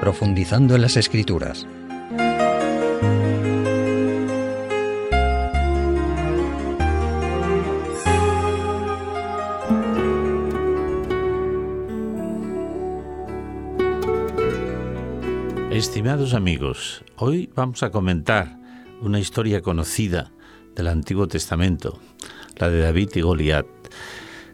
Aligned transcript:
profundizando 0.00 0.74
en 0.74 0.82
las 0.82 0.96
escrituras. 0.96 1.66
Estimados 15.70 16.34
amigos, 16.34 17.04
hoy 17.16 17.50
vamos 17.54 17.82
a 17.82 17.90
comentar 17.90 18.58
una 19.00 19.18
historia 19.18 19.62
conocida 19.62 20.30
del 20.74 20.88
Antiguo 20.88 21.28
Testamento, 21.28 21.98
la 22.56 22.68
de 22.68 22.80
David 22.80 23.10
y 23.14 23.20
Goliat, 23.22 23.66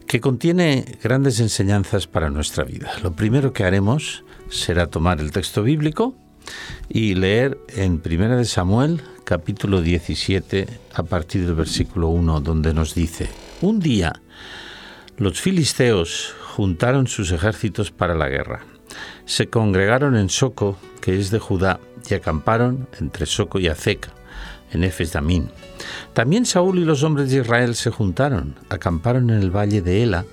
que 0.06 0.20
contiene 0.20 0.98
grandes 1.02 1.40
enseñanzas 1.40 2.06
para 2.06 2.30
nuestra 2.30 2.64
vida. 2.64 2.92
Lo 3.02 3.16
primero 3.16 3.52
que 3.52 3.64
haremos 3.64 4.24
será 4.48 4.86
tomar 4.86 5.20
el 5.20 5.30
texto 5.32 5.62
bíblico 5.62 6.14
y 6.88 7.14
leer 7.14 7.58
en 7.68 8.00
1 8.04 8.36
de 8.36 8.44
Samuel 8.44 9.02
capítulo 9.24 9.80
17 9.80 10.66
a 10.94 11.02
partir 11.02 11.46
del 11.46 11.54
versículo 11.54 12.08
1 12.08 12.40
donde 12.40 12.72
nos 12.72 12.94
dice, 12.94 13.28
un 13.60 13.80
día 13.80 14.12
los 15.16 15.40
filisteos 15.40 16.34
juntaron 16.54 17.06
sus 17.06 17.32
ejércitos 17.32 17.90
para 17.90 18.14
la 18.14 18.28
guerra. 18.28 18.60
Se 19.24 19.48
congregaron 19.48 20.16
en 20.16 20.28
Soco, 20.28 20.78
que 21.00 21.18
es 21.18 21.30
de 21.30 21.38
Judá, 21.38 21.80
y 22.08 22.14
acamparon 22.14 22.88
entre 23.00 23.26
Soco 23.26 23.58
y 23.58 23.68
Azeca, 23.68 24.10
en 24.72 24.84
Efes 24.84 25.12
Damín. 25.12 25.50
También 26.12 26.46
Saúl 26.46 26.78
y 26.78 26.84
los 26.84 27.02
hombres 27.02 27.30
de 27.30 27.38
Israel 27.40 27.74
se 27.74 27.90
juntaron, 27.90 28.56
acamparon 28.68 29.30
en 29.30 29.40
el 29.40 29.50
valle 29.50 29.82
de 29.82 30.02
Ela 30.02 30.24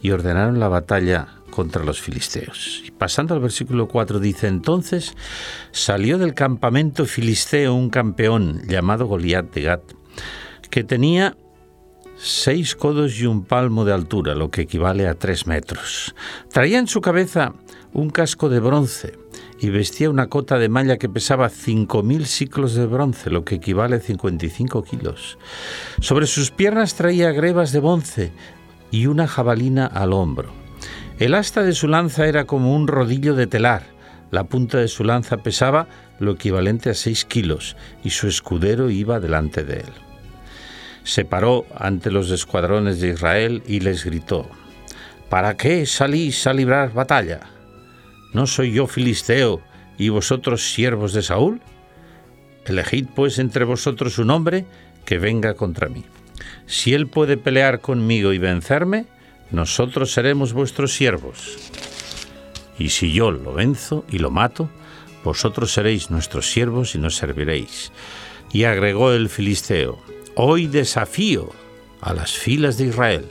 y 0.00 0.10
ordenaron 0.10 0.58
la 0.58 0.68
batalla 0.68 1.37
contra 1.58 1.82
los 1.82 2.00
filisteos. 2.00 2.84
Y 2.86 2.92
pasando 2.92 3.34
al 3.34 3.40
versículo 3.40 3.88
4 3.88 4.20
dice, 4.20 4.46
entonces 4.46 5.16
salió 5.72 6.16
del 6.16 6.32
campamento 6.32 7.04
filisteo 7.04 7.74
un 7.74 7.90
campeón 7.90 8.62
llamado 8.68 9.06
Goliat 9.06 9.52
de 9.52 9.62
Gat, 9.62 9.82
que 10.70 10.84
tenía 10.84 11.36
seis 12.16 12.76
codos 12.76 13.18
y 13.18 13.26
un 13.26 13.42
palmo 13.42 13.84
de 13.84 13.92
altura, 13.92 14.36
lo 14.36 14.52
que 14.52 14.60
equivale 14.60 15.08
a 15.08 15.16
tres 15.16 15.48
metros. 15.48 16.14
Traía 16.52 16.78
en 16.78 16.86
su 16.86 17.00
cabeza 17.00 17.54
un 17.92 18.10
casco 18.10 18.48
de 18.48 18.60
bronce 18.60 19.18
y 19.58 19.70
vestía 19.70 20.10
una 20.10 20.28
cota 20.28 20.60
de 20.60 20.68
malla 20.68 20.96
que 20.96 21.08
pesaba 21.08 21.48
cinco 21.48 22.04
mil 22.04 22.26
ciclos 22.26 22.74
de 22.74 22.86
bronce, 22.86 23.30
lo 23.30 23.44
que 23.44 23.56
equivale 23.56 23.96
a 23.96 24.00
55 24.00 24.84
kilos. 24.84 25.38
Sobre 26.00 26.28
sus 26.28 26.52
piernas 26.52 26.94
traía 26.94 27.32
grebas 27.32 27.72
de 27.72 27.80
bronce 27.80 28.30
y 28.92 29.06
una 29.06 29.26
jabalina 29.26 29.86
al 29.86 30.12
hombro. 30.12 30.57
El 31.18 31.34
asta 31.34 31.64
de 31.64 31.72
su 31.72 31.88
lanza 31.88 32.26
era 32.26 32.44
como 32.44 32.76
un 32.76 32.86
rodillo 32.86 33.34
de 33.34 33.48
telar. 33.48 33.82
La 34.30 34.44
punta 34.44 34.78
de 34.78 34.86
su 34.86 35.02
lanza 35.02 35.38
pesaba 35.38 35.88
lo 36.20 36.32
equivalente 36.32 36.90
a 36.90 36.94
seis 36.94 37.24
kilos 37.24 37.76
y 38.04 38.10
su 38.10 38.28
escudero 38.28 38.88
iba 38.88 39.18
delante 39.18 39.64
de 39.64 39.78
él. 39.80 39.92
Se 41.02 41.24
paró 41.24 41.66
ante 41.74 42.12
los 42.12 42.30
escuadrones 42.30 43.00
de 43.00 43.08
Israel 43.08 43.64
y 43.66 43.80
les 43.80 44.04
gritó, 44.04 44.48
¿Para 45.28 45.56
qué 45.56 45.86
salís 45.86 46.46
a 46.46 46.52
librar 46.52 46.92
batalla? 46.92 47.40
¿No 48.32 48.46
soy 48.46 48.72
yo 48.72 48.86
filisteo 48.86 49.60
y 49.98 50.10
vosotros 50.10 50.72
siervos 50.72 51.14
de 51.14 51.22
Saúl? 51.22 51.60
Elegid 52.64 53.06
pues 53.16 53.40
entre 53.40 53.64
vosotros 53.64 54.18
un 54.18 54.30
hombre 54.30 54.66
que 55.04 55.18
venga 55.18 55.54
contra 55.54 55.88
mí. 55.88 56.04
Si 56.66 56.94
él 56.94 57.08
puede 57.08 57.36
pelear 57.36 57.80
conmigo 57.80 58.32
y 58.32 58.38
vencerme, 58.38 59.06
nosotros 59.50 60.12
seremos 60.12 60.52
vuestros 60.52 60.92
siervos. 60.94 61.56
Y 62.78 62.90
si 62.90 63.12
yo 63.12 63.30
lo 63.30 63.52
venzo 63.54 64.04
y 64.10 64.18
lo 64.18 64.30
mato, 64.30 64.68
vosotros 65.24 65.72
seréis 65.72 66.10
nuestros 66.10 66.50
siervos 66.50 66.94
y 66.94 66.98
nos 66.98 67.16
serviréis. 67.16 67.92
Y 68.52 68.64
agregó 68.64 69.12
el 69.12 69.28
filisteo, 69.28 69.98
hoy 70.34 70.66
desafío 70.66 71.50
a 72.00 72.14
las 72.14 72.32
filas 72.32 72.78
de 72.78 72.86
Israel, 72.86 73.26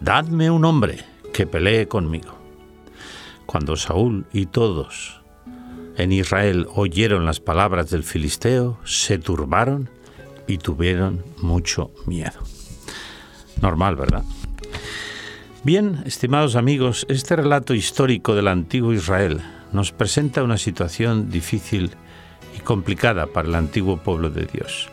dadme 0.00 0.50
un 0.50 0.64
hombre 0.64 1.04
que 1.32 1.46
pelee 1.46 1.86
conmigo. 1.86 2.36
Cuando 3.46 3.76
Saúl 3.76 4.26
y 4.32 4.46
todos 4.46 5.20
en 5.96 6.12
Israel 6.12 6.66
oyeron 6.74 7.24
las 7.26 7.40
palabras 7.40 7.90
del 7.90 8.04
filisteo, 8.04 8.78
se 8.84 9.18
turbaron 9.18 9.90
y 10.46 10.58
tuvieron 10.58 11.24
mucho 11.38 11.92
miedo. 12.06 12.40
Normal, 13.60 13.96
¿verdad? 13.96 14.24
Bien, 15.62 16.02
estimados 16.06 16.56
amigos, 16.56 17.04
este 17.10 17.36
relato 17.36 17.74
histórico 17.74 18.34
del 18.34 18.48
antiguo 18.48 18.94
Israel 18.94 19.42
nos 19.72 19.92
presenta 19.92 20.42
una 20.42 20.56
situación 20.56 21.30
difícil 21.30 21.90
y 22.56 22.60
complicada 22.60 23.26
para 23.26 23.46
el 23.46 23.54
antiguo 23.54 23.98
pueblo 23.98 24.30
de 24.30 24.46
Dios. 24.46 24.88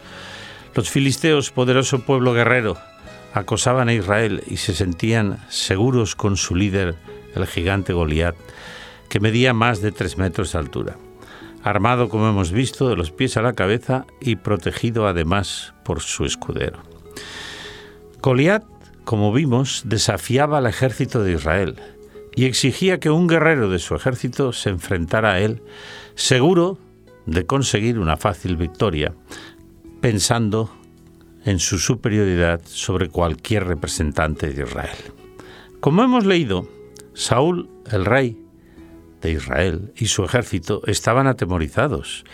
Los 0.76 0.90
filisteos, 0.90 1.52
poderoso 1.52 2.00
pueblo 2.00 2.34
guerrero, 2.34 2.76
acosaban 3.34 3.88
a 3.88 3.94
Israel 3.94 4.44
y 4.46 4.58
se 4.58 4.74
sentían 4.74 5.40
seguros 5.48 6.18
con 6.18 6.36
su 6.36 6.54
líder, 6.54 6.96
el 7.34 7.48
gigante 7.48 7.94
Goliat, 7.94 8.36
que 9.08 9.22
medía 9.22 9.54
más 9.54 9.82
de 9.82 9.94
tres 9.94 10.18
metros 10.18 10.52
de 10.52 10.60
altura, 10.60 10.98
armado, 11.64 12.10
como 12.10 12.28
hemos 12.28 12.52
visto, 12.52 12.90
de 12.90 12.98
los 12.98 13.12
pies 13.12 13.38
a 13.38 13.42
la 13.42 13.54
cabeza 13.54 14.06
y 14.20 14.36
protegido 14.36 15.08
además 15.08 15.74
por 15.86 16.02
su 16.02 16.26
escudero. 16.26 16.80
Goliat 18.22 18.66
como 19.08 19.32
vimos, 19.32 19.84
desafiaba 19.86 20.58
al 20.58 20.66
ejército 20.66 21.24
de 21.24 21.32
Israel 21.32 21.78
y 22.36 22.44
exigía 22.44 23.00
que 23.00 23.10
un 23.10 23.28
guerrero 23.28 23.70
de 23.70 23.80
su 23.80 23.96
ejército 23.96 24.52
se 24.52 24.70
enfrentara 24.70 25.32
a 25.32 25.40
él, 25.40 25.62
seguro 26.16 26.78
de 27.26 27.46
conseguir 27.46 28.00
una 28.00 28.18
fácil 28.18 28.58
victoria, 28.58 29.14
pensando 30.02 30.70
en 31.46 31.60
su 31.60 31.80
superioridad 31.80 32.60
sobre 32.66 33.08
cualquier 33.08 33.64
representante 33.68 34.50
de 34.50 34.64
Israel. 34.64 34.98
Como 35.80 36.04
hemos 36.04 36.26
leído, 36.26 36.68
Saúl, 37.14 37.70
el 37.90 38.04
rey 38.04 38.38
de 39.22 39.32
Israel, 39.32 39.94
y 39.96 40.08
su 40.08 40.26
ejército 40.26 40.82
estaban 40.86 41.28
atemorizados, 41.28 42.26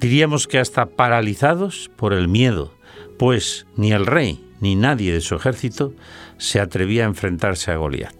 diríamos 0.00 0.48
que 0.48 0.58
hasta 0.58 0.86
paralizados 0.86 1.90
por 1.96 2.14
el 2.14 2.28
miedo, 2.28 2.72
pues 3.18 3.66
ni 3.76 3.92
el 3.92 4.06
rey 4.06 4.47
ni 4.60 4.76
nadie 4.76 5.12
de 5.12 5.20
su 5.20 5.34
ejército 5.34 5.94
se 6.36 6.60
atrevía 6.60 7.04
a 7.04 7.08
enfrentarse 7.08 7.70
a 7.70 7.76
Goliat. 7.76 8.14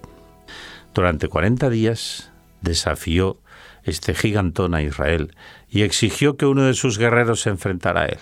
Durante 0.94 1.28
40 1.28 1.70
días 1.70 2.30
desafió 2.60 3.40
este 3.84 4.14
gigantón 4.14 4.74
a 4.74 4.82
Israel 4.82 5.34
y 5.68 5.82
exigió 5.82 6.36
que 6.36 6.46
uno 6.46 6.64
de 6.64 6.74
sus 6.74 6.98
guerreros 6.98 7.42
se 7.42 7.50
enfrentara 7.50 8.02
a 8.02 8.06
él. 8.06 8.18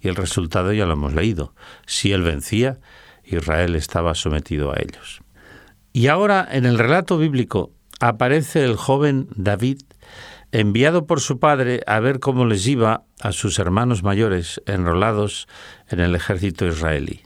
Y 0.00 0.08
el 0.08 0.16
resultado 0.16 0.72
ya 0.72 0.86
lo 0.86 0.94
hemos 0.94 1.14
leído. 1.14 1.54
Si 1.86 2.12
él 2.12 2.22
vencía, 2.22 2.80
Israel 3.24 3.76
estaba 3.76 4.14
sometido 4.14 4.72
a 4.72 4.76
ellos. 4.78 5.20
Y 5.92 6.08
ahora 6.08 6.46
en 6.50 6.66
el 6.66 6.78
relato 6.78 7.18
bíblico 7.18 7.70
aparece 8.00 8.64
el 8.64 8.76
joven 8.76 9.28
David 9.36 9.80
enviado 10.50 11.06
por 11.06 11.20
su 11.20 11.38
padre 11.38 11.82
a 11.86 12.00
ver 12.00 12.18
cómo 12.18 12.44
les 12.46 12.66
iba 12.66 13.04
a 13.20 13.32
sus 13.32 13.58
hermanos 13.58 14.02
mayores 14.02 14.60
enrolados 14.66 15.46
en 15.88 16.00
el 16.00 16.14
ejército 16.14 16.66
israelí 16.66 17.22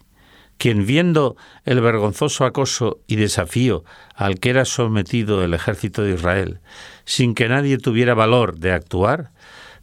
quien 0.58 0.86
viendo 0.86 1.36
el 1.64 1.80
vergonzoso 1.80 2.44
acoso 2.44 3.00
y 3.06 3.16
desafío 3.16 3.84
al 4.14 4.38
que 4.38 4.50
era 4.50 4.64
sometido 4.64 5.44
el 5.44 5.54
ejército 5.54 6.02
de 6.02 6.14
Israel, 6.14 6.60
sin 7.04 7.34
que 7.34 7.48
nadie 7.48 7.78
tuviera 7.78 8.14
valor 8.14 8.58
de 8.58 8.72
actuar, 8.72 9.32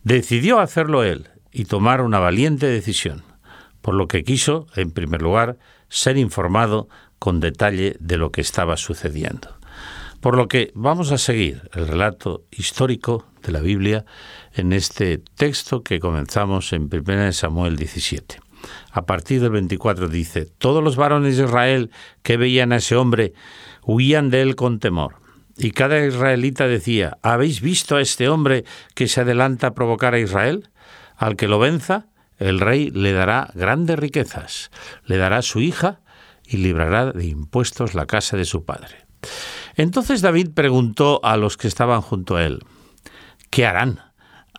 decidió 0.03 0.59
hacerlo 0.59 1.03
él 1.03 1.29
y 1.51 1.65
tomar 1.65 2.01
una 2.01 2.19
valiente 2.19 2.67
decisión, 2.67 3.23
por 3.81 3.93
lo 3.93 4.07
que 4.07 4.23
quiso, 4.23 4.67
en 4.75 4.91
primer 4.91 5.21
lugar, 5.21 5.57
ser 5.89 6.17
informado 6.17 6.89
con 7.19 7.39
detalle 7.39 7.95
de 7.99 8.17
lo 8.17 8.31
que 8.31 8.41
estaba 8.41 8.77
sucediendo. 8.77 9.55
Por 10.19 10.35
lo 10.35 10.47
que 10.47 10.71
vamos 10.73 11.11
a 11.11 11.17
seguir 11.17 11.69
el 11.73 11.87
relato 11.87 12.45
histórico 12.49 13.27
de 13.43 13.51
la 13.51 13.59
Biblia 13.59 14.05
en 14.53 14.73
este 14.73 15.17
texto 15.17 15.83
que 15.83 15.99
comenzamos 15.99 16.71
en 16.73 16.89
1 16.91 17.33
Samuel 17.33 17.75
17 17.75 18.42
a 18.91 19.05
partir 19.05 19.41
del 19.41 19.51
24 19.51 20.07
dice, 20.07 20.45
todos 20.45 20.83
los 20.83 20.95
varones 20.95 21.37
de 21.37 21.45
Israel 21.45 21.91
que 22.21 22.37
veían 22.37 22.71
a 22.71 22.77
ese 22.77 22.95
hombre 22.95 23.33
huían 23.83 24.29
de 24.29 24.41
él 24.41 24.55
con 24.55 24.79
temor. 24.79 25.15
Y 25.57 25.71
cada 25.71 26.03
israelita 26.03 26.67
decía, 26.67 27.17
¿habéis 27.21 27.61
visto 27.61 27.95
a 27.95 28.01
este 28.01 28.27
hombre 28.29 28.65
que 28.95 29.07
se 29.07 29.21
adelanta 29.21 29.67
a 29.67 29.73
provocar 29.73 30.13
a 30.13 30.19
Israel? 30.19 30.69
Al 31.15 31.35
que 31.35 31.47
lo 31.47 31.59
venza, 31.59 32.07
el 32.37 32.59
rey 32.59 32.89
le 32.89 33.13
dará 33.13 33.51
grandes 33.53 33.99
riquezas, 33.99 34.71
le 35.05 35.17
dará 35.17 35.41
su 35.41 35.59
hija 35.61 36.01
y 36.45 36.57
librará 36.57 37.11
de 37.11 37.25
impuestos 37.25 37.93
la 37.93 38.05
casa 38.05 38.35
de 38.35 38.45
su 38.45 38.65
padre. 38.65 39.05
Entonces 39.75 40.21
David 40.21 40.49
preguntó 40.53 41.19
a 41.23 41.37
los 41.37 41.57
que 41.57 41.67
estaban 41.67 42.01
junto 42.01 42.35
a 42.35 42.43
él, 42.43 42.59
¿qué 43.49 43.65
harán 43.65 44.12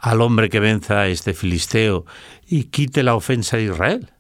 al 0.05 0.21
hombre 0.21 0.51
que 0.51 0.61
venza 0.61 1.01
a 1.01 1.09
este 1.09 1.33
filisteo 1.33 2.05
y 2.47 2.65
quite 2.65 3.03
la 3.03 3.15
ofensa 3.15 3.57
de 3.57 3.65
Israel? 3.65 4.11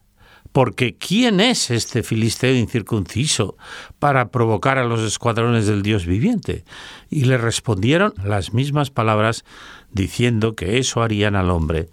porque 0.52 0.94
¿quién 0.94 1.40
es 1.40 1.72
este 1.72 2.04
filisteo 2.04 2.54
incircunciso 2.54 3.56
para 3.98 4.28
provocar 4.28 4.78
a 4.78 4.84
los 4.84 5.00
escuadrones 5.00 5.66
del 5.66 5.82
Dios 5.82 6.06
viviente? 6.06 6.64
Y 7.10 7.24
le 7.24 7.38
respondieron 7.38 8.14
las 8.22 8.54
mismas 8.54 8.90
palabras 8.90 9.44
diciendo 9.90 10.54
que 10.54 10.78
eso 10.78 11.02
harían 11.02 11.34
al 11.34 11.50
hombre 11.50 11.88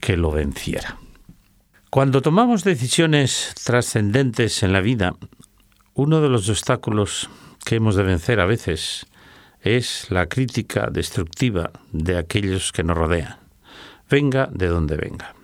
que 0.00 0.16
lo 0.16 0.30
venciera. 0.30 0.96
Cuando 1.90 2.22
tomamos 2.22 2.64
decisiones 2.64 3.52
trascendentes 3.62 4.62
en 4.62 4.72
la 4.72 4.80
vida, 4.80 5.14
uno 5.92 6.22
de 6.22 6.30
los 6.30 6.48
obstáculos 6.48 7.28
que 7.66 7.74
hemos 7.74 7.96
de 7.96 8.02
vencer 8.02 8.40
a 8.40 8.46
veces 8.46 9.04
es 9.66 10.10
la 10.10 10.26
crítica 10.26 10.88
destructiva 10.90 11.70
de 11.92 12.18
aquellos 12.18 12.72
que 12.72 12.84
nos 12.84 12.96
rodean, 12.96 13.36
venga 14.08 14.48
de 14.52 14.68
donde 14.68 14.96
venga, 14.96 15.34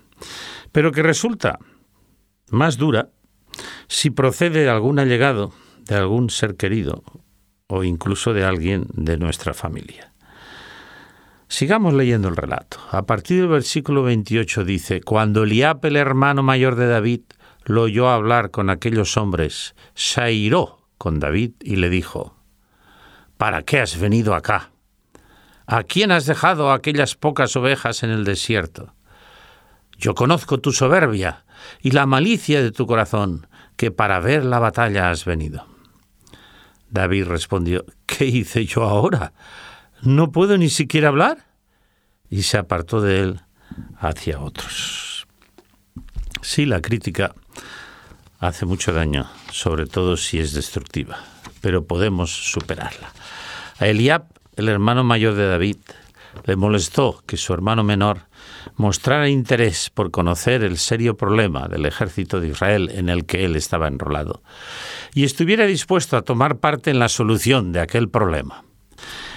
pero 0.71 0.93
que 0.93 1.03
resulta 1.03 1.59
más 2.51 2.77
dura 2.77 3.11
si 3.89 4.11
procede 4.11 4.63
de 4.63 4.71
algún 4.71 4.99
allegado, 4.99 5.53
de 5.87 5.97
algún 5.97 6.31
ser 6.31 6.57
querido 6.57 7.03
o 7.67 7.85
incluso 7.85 8.33
de 8.33 8.45
alguien 8.45 8.87
de 8.93 9.17
nuestra 9.17 9.55
familia. 9.55 10.13
Sigamos 11.49 11.93
leyendo 11.93 12.29
el 12.29 12.37
relato. 12.37 12.79
A 12.91 13.05
partir 13.05 13.41
del 13.41 13.49
versículo 13.49 14.03
28 14.05 14.65
dice, 14.65 15.03
Cuando 15.03 15.43
Eliab, 15.43 15.85
el 15.85 15.97
hermano 15.97 16.43
mayor 16.43 16.77
de 16.77 16.87
David, 16.87 17.21
lo 17.65 17.83
oyó 17.83 18.09
hablar 18.09 18.51
con 18.51 18.71
aquellos 18.71 19.17
hombres, 19.17 19.75
se 19.95 20.21
airó 20.23 20.79
con 20.97 21.19
David 21.19 21.53
y 21.61 21.77
le 21.77 21.91
dijo, 21.91 22.42
¿Para 23.37 23.63
qué 23.63 23.81
has 23.81 23.99
venido 23.99 24.35
acá? 24.35 24.71
¿A 25.67 25.85
quién 25.85 26.11
has 26.11 26.27
dejado 26.27 26.73
aquellas 26.73 27.15
pocas 27.15 27.57
ovejas 27.57 28.03
en 28.03 28.11
el 28.11 28.25
desierto? 28.25 28.95
Yo 29.97 30.15
conozco 30.15 30.59
tu 30.59 30.73
soberbia 30.73 31.45
y 31.81 31.93
la 31.93 32.07
malicia 32.07 32.63
de 32.63 32.73
tu 32.73 32.87
corazón, 32.87 33.47
que 33.77 33.91
para 33.91 34.21
ver 34.21 34.45
la 34.45 34.59
batalla 34.59 35.11
has 35.11 35.25
venido. 35.25 35.67
David 36.91 37.27
respondió, 37.27 37.87
¿qué 38.07 38.27
hice 38.27 38.67
yo 38.67 38.83
ahora? 38.83 39.33
¿No 40.03 40.31
puedo 40.31 40.59
ni 40.59 40.69
siquiera 40.69 41.09
hablar? 41.09 41.47
Y 42.29 42.43
se 42.43 42.59
apartó 42.59 43.01
de 43.01 43.21
él 43.21 43.41
hacia 43.99 44.41
otros. 44.41 45.27
Sí, 46.43 46.67
la 46.67 46.81
crítica 46.81 47.35
hace 48.41 48.67
mucho 48.67 48.93
daño, 48.93 49.31
sobre 49.53 49.87
todo 49.87 50.17
si 50.17 50.41
es 50.41 50.53
destructiva, 50.53 51.21
pero 51.61 51.87
podemos 51.87 52.31
superarla. 52.31 53.13
A 53.83 53.89
Eliab, 53.89 54.27
el 54.55 54.69
hermano 54.69 55.03
mayor 55.03 55.35
de 55.35 55.49
David, 55.49 55.79
le 56.45 56.55
molestó 56.55 57.21
que 57.27 57.37
su 57.37 57.53
hermano 57.53 57.83
menor 57.83 58.29
mostrara 58.77 59.29
interés 59.29 59.91
por 59.91 60.13
conocer 60.13 60.63
el 60.63 60.79
serio 60.79 61.17
problema 61.17 61.67
del 61.67 61.87
ejército 61.87 62.41
de 62.41 62.47
Israel 62.47 62.91
en 62.95 63.09
el 63.09 63.27
que 63.27 63.45
él 63.45 63.57
estaba 63.57 63.89
enrolado 63.89 64.45
y 65.15 65.25
estuviera 65.25 65.67
dispuesto 65.67 66.17
a 66.17 66.23
tomar 66.23 66.59
parte 66.59 66.93
en 66.93 67.01
la 67.01 67.09
solución 67.09 67.73
de 67.73 67.81
aquel 67.81 68.09
problema. 68.09 68.63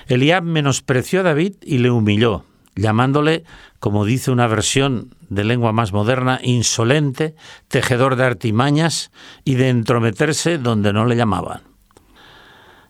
Eliab 0.06 0.44
menospreció 0.44 1.22
a 1.22 1.24
David 1.24 1.56
y 1.64 1.80
le 1.80 1.90
humilló, 1.90 2.46
llamándole, 2.76 3.46
como 3.80 4.06
dice 4.06 4.30
una 4.30 4.46
versión 4.46 5.16
de 5.28 5.44
lengua 5.44 5.72
más 5.72 5.92
moderna, 5.92 6.40
insolente, 6.44 7.34
tejedor 7.68 8.16
de 8.16 8.26
artimañas 8.26 9.10
y 9.44 9.56
de 9.56 9.70
entrometerse 9.70 10.60
donde 10.60 10.94
no 10.94 11.08
le 11.08 11.16
llamaban. 11.16 11.75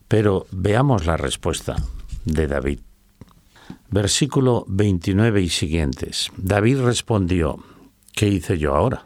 Pero 0.07 0.45
veamos 0.51 1.05
la 1.05 1.17
respuesta 1.17 1.75
de 2.25 2.47
David. 2.47 2.79
Versículo 3.89 4.65
29 4.67 5.41
y 5.41 5.49
siguientes. 5.49 6.31
David 6.37 6.81
respondió, 6.81 7.59
¿qué 8.13 8.27
hice 8.27 8.57
yo 8.57 8.75
ahora? 8.75 9.05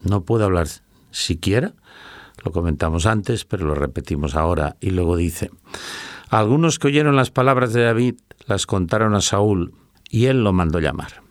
No 0.00 0.24
puedo 0.24 0.44
hablar 0.44 0.68
siquiera. 1.10 1.74
Lo 2.44 2.52
comentamos 2.52 3.06
antes, 3.06 3.44
pero 3.44 3.66
lo 3.66 3.74
repetimos 3.74 4.34
ahora. 4.34 4.76
Y 4.80 4.90
luego 4.90 5.16
dice, 5.16 5.50
algunos 6.28 6.78
que 6.78 6.88
oyeron 6.88 7.16
las 7.16 7.30
palabras 7.30 7.72
de 7.72 7.84
David 7.84 8.16
las 8.46 8.66
contaron 8.66 9.14
a 9.14 9.20
Saúl, 9.20 9.74
y 10.10 10.26
él 10.26 10.44
lo 10.44 10.52
mandó 10.52 10.80
llamar. 10.80 11.22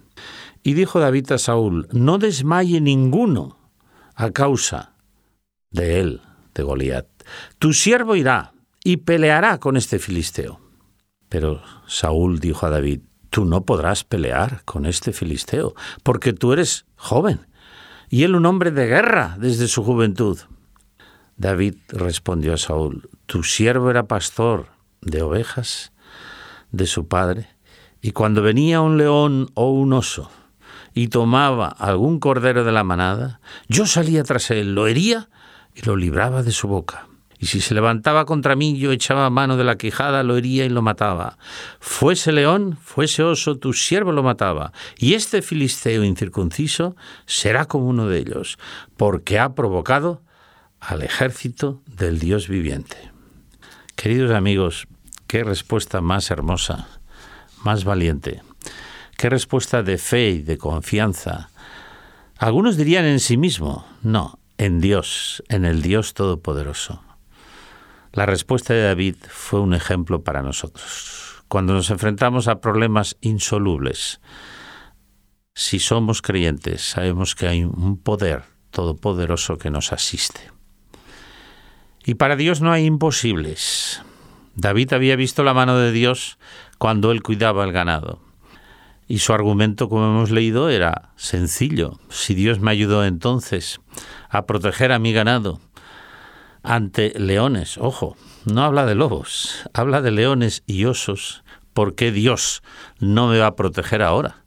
Y 0.63 0.73
dijo 0.73 0.99
David 0.99 1.33
a 1.33 1.37
Saúl, 1.37 1.87
no 1.91 2.17
desmaye 2.17 2.79
ninguno 2.79 3.57
a 4.15 4.31
causa 4.31 4.93
de 5.71 5.99
él, 5.99 6.21
de 6.55 6.63
Goliat. 6.63 7.07
Tu 7.59 7.73
siervo 7.73 8.15
irá 8.15 8.52
y 8.83 8.97
peleará 8.97 9.59
con 9.59 9.77
este 9.77 9.99
filisteo. 9.99 10.59
Pero 11.29 11.61
Saúl 11.87 12.39
dijo 12.39 12.65
a 12.65 12.69
David, 12.69 13.01
tú 13.29 13.45
no 13.45 13.65
podrás 13.65 14.03
pelear 14.03 14.61
con 14.65 14.85
este 14.85 15.13
filisteo, 15.13 15.73
porque 16.03 16.33
tú 16.33 16.53
eres 16.53 16.85
joven, 16.95 17.47
y 18.09 18.23
él 18.23 18.35
un 18.35 18.45
hombre 18.45 18.71
de 18.71 18.85
guerra 18.85 19.35
desde 19.39 19.67
su 19.67 19.83
juventud. 19.83 20.37
David 21.37 21.75
respondió 21.89 22.53
a 22.53 22.57
Saúl, 22.57 23.09
tu 23.25 23.43
siervo 23.43 23.89
era 23.89 24.07
pastor 24.07 24.67
de 25.01 25.23
ovejas 25.23 25.91
de 26.71 26.85
su 26.85 27.07
padre, 27.07 27.47
y 28.01 28.11
cuando 28.11 28.41
venía 28.41 28.81
un 28.81 28.97
león 28.97 29.49
o 29.55 29.71
un 29.71 29.93
oso, 29.93 30.29
y 30.93 31.07
tomaba 31.07 31.69
algún 31.69 32.19
cordero 32.19 32.63
de 32.63 32.71
la 32.71 32.83
manada, 32.83 33.39
yo 33.67 33.87
salía 33.87 34.23
tras 34.23 34.51
él, 34.51 34.75
lo 34.75 34.85
hería 34.85 35.29
y 35.73 35.81
lo 35.81 35.95
libraba 35.95 36.43
de 36.43 36.51
su 36.51 36.67
boca. 36.67 37.07
Y 37.43 37.45
si 37.45 37.59
se 37.59 37.73
levantaba 37.73 38.23
contra 38.23 38.55
mí, 38.55 38.77
yo 38.77 38.93
echaba 38.93 39.29
mano 39.29 39.57
de 39.57 39.65
la 39.65 39.75
quijada, 39.75 40.23
lo 40.23 40.37
hería 40.37 40.63
y 40.63 40.69
lo 40.69 40.81
mataba. 40.81 41.37
Fuese 41.81 42.31
león, 42.31 42.77
fuese 42.81 43.21
oso, 43.21 43.57
tu 43.57 43.73
siervo 43.73 44.13
lo 44.13 44.23
mataba. 44.23 44.71
Y 44.97 45.15
este 45.15 45.41
filisteo 45.41 46.05
incircunciso 46.05 46.95
será 47.25 47.65
como 47.65 47.87
uno 47.87 48.07
de 48.07 48.19
ellos, 48.19 48.57
porque 48.95 49.39
ha 49.39 49.55
provocado 49.55 50.21
al 50.79 51.01
ejército 51.01 51.81
del 51.85 52.17
Dios 52.17 52.47
viviente. 52.47 53.11
Queridos 53.97 54.31
amigos, 54.31 54.87
qué 55.27 55.43
respuesta 55.43 55.99
más 55.99 56.31
hermosa, 56.31 56.87
más 57.61 57.83
valiente. 57.83 58.41
Qué 59.17 59.29
respuesta 59.29 59.83
de 59.83 59.97
fe 59.97 60.29
y 60.29 60.41
de 60.43 60.57
confianza. 60.57 61.49
Algunos 62.37 62.77
dirían 62.77 63.03
en 63.03 63.19
sí 63.19 63.35
mismo, 63.35 63.85
no, 64.01 64.39
en 64.57 64.79
Dios, 64.79 65.43
en 65.49 65.65
el 65.65 65.81
Dios 65.81 66.13
Todopoderoso. 66.13 67.03
La 68.13 68.27
respuesta 68.27 68.75
de 68.75 68.83
David 68.83 69.15
fue 69.27 69.59
un 69.59 69.73
ejemplo 69.73 70.23
para 70.23 70.43
nosotros. 70.43 71.43
Cuando 71.47 71.73
nos 71.73 71.89
enfrentamos 71.89 72.47
a 72.47 72.61
problemas 72.61 73.17
insolubles, 73.21 74.21
si 75.55 75.79
somos 75.79 76.21
creyentes, 76.21 76.83
sabemos 76.83 77.33
que 77.33 77.47
hay 77.47 77.63
un 77.63 77.97
poder 77.97 78.43
todopoderoso 78.69 79.57
que 79.57 79.71
nos 79.71 79.91
asiste. 79.91 80.51
Y 82.05 82.13
para 82.13 82.35
Dios 82.35 82.61
no 82.61 82.71
hay 82.71 82.85
imposibles. 82.85 84.03
David 84.53 84.93
había 84.93 85.15
visto 85.15 85.43
la 85.43 85.55
mano 85.55 85.79
de 85.79 85.91
Dios 85.91 86.37
cuando 86.77 87.11
él 87.11 87.23
cuidaba 87.23 87.63
el 87.63 87.71
ganado. 87.71 88.21
Y 89.07 89.19
su 89.19 89.33
argumento, 89.33 89.89
como 89.89 90.05
hemos 90.05 90.29
leído, 90.29 90.69
era 90.69 91.13
sencillo. 91.15 91.99
Si 92.09 92.35
Dios 92.35 92.59
me 92.59 92.69
ayudó 92.69 93.05
entonces 93.05 93.81
a 94.29 94.45
proteger 94.45 94.91
a 94.91 94.99
mi 94.99 95.13
ganado 95.13 95.59
ante 96.63 97.13
leones, 97.19 97.77
ojo, 97.77 98.15
no 98.45 98.63
habla 98.63 98.85
de 98.85 98.95
lobos, 98.95 99.69
habla 99.73 100.01
de 100.01 100.11
leones 100.11 100.63
y 100.65 100.85
osos, 100.85 101.43
¿por 101.73 101.93
qué 101.93 102.11
Dios 102.11 102.63
no 102.99 103.27
me 103.27 103.37
va 103.37 103.47
a 103.47 103.55
proteger 103.55 104.01
ahora 104.01 104.43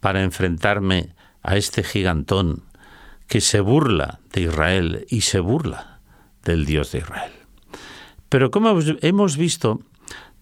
para 0.00 0.22
enfrentarme 0.22 1.14
a 1.42 1.56
este 1.56 1.84
gigantón 1.84 2.64
que 3.28 3.40
se 3.40 3.60
burla 3.60 4.18
de 4.32 4.42
Israel 4.42 5.06
y 5.08 5.22
se 5.22 5.38
burla 5.38 6.00
del 6.42 6.66
Dios 6.66 6.92
de 6.92 6.98
Israel? 6.98 7.32
Pero 8.28 8.50
como 8.50 8.76
hemos 9.00 9.36
visto, 9.36 9.80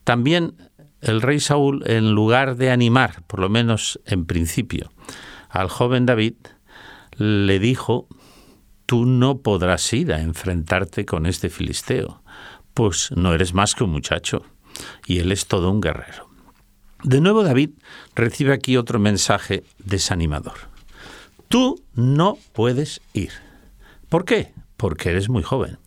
también 0.04 0.54
el 1.02 1.20
rey 1.20 1.40
Saúl, 1.40 1.82
en 1.86 2.12
lugar 2.12 2.56
de 2.56 2.70
animar, 2.70 3.22
por 3.26 3.40
lo 3.40 3.48
menos 3.48 4.00
en 4.06 4.24
principio, 4.24 4.90
al 5.50 5.68
joven 5.68 6.06
David, 6.06 6.34
le 7.16 7.58
dijo, 7.58 8.08
tú 8.86 9.04
no 9.04 9.38
podrás 9.38 9.92
ir 9.92 10.12
a 10.12 10.20
enfrentarte 10.20 11.04
con 11.04 11.26
este 11.26 11.50
filisteo, 11.50 12.22
pues 12.72 13.10
no 13.14 13.34
eres 13.34 13.52
más 13.52 13.74
que 13.74 13.84
un 13.84 13.90
muchacho, 13.90 14.42
y 15.06 15.18
él 15.18 15.32
es 15.32 15.46
todo 15.46 15.70
un 15.70 15.80
guerrero. 15.80 16.28
De 17.02 17.20
nuevo 17.20 17.42
David 17.42 17.70
recibe 18.14 18.52
aquí 18.52 18.76
otro 18.76 18.98
mensaje 18.98 19.64
desanimador. 19.78 20.54
Tú 21.48 21.82
no 21.94 22.38
puedes 22.52 23.00
ir. 23.12 23.30
¿Por 24.08 24.24
qué? 24.24 24.54
Porque 24.76 25.10
eres 25.10 25.28
muy 25.28 25.42
joven 25.42 25.78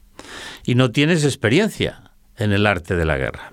y 0.64 0.76
no 0.76 0.92
tienes 0.92 1.24
experiencia 1.24 2.12
en 2.38 2.52
el 2.52 2.66
arte 2.66 2.96
de 2.96 3.06
la 3.06 3.18
guerra. 3.18 3.52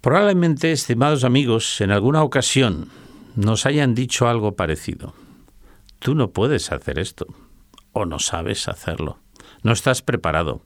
Probablemente, 0.00 0.72
estimados 0.72 1.24
amigos, 1.24 1.80
en 1.80 1.90
alguna 1.90 2.22
ocasión 2.22 2.88
nos 3.34 3.66
hayan 3.66 3.94
dicho 3.94 4.28
algo 4.28 4.54
parecido. 4.54 5.14
Tú 5.98 6.14
no 6.14 6.30
puedes 6.30 6.70
hacer 6.70 6.98
esto, 6.98 7.26
o 7.96 8.04
no 8.04 8.18
sabes 8.18 8.68
hacerlo. 8.68 9.18
No 9.62 9.72
estás 9.72 10.02
preparado. 10.02 10.60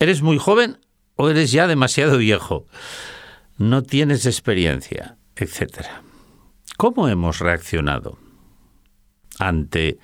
¿Eres 0.00 0.22
muy 0.22 0.38
joven 0.38 0.80
o 1.14 1.30
eres 1.30 1.52
ya 1.52 1.68
demasiado 1.68 2.18
viejo? 2.18 2.66
No 3.58 3.84
tienes 3.84 4.26
experiencia, 4.26 5.18
etc. 5.36 5.86
¿Cómo 6.76 7.08
hemos 7.08 7.38
reaccionado 7.38 8.18
ante 9.38 10.00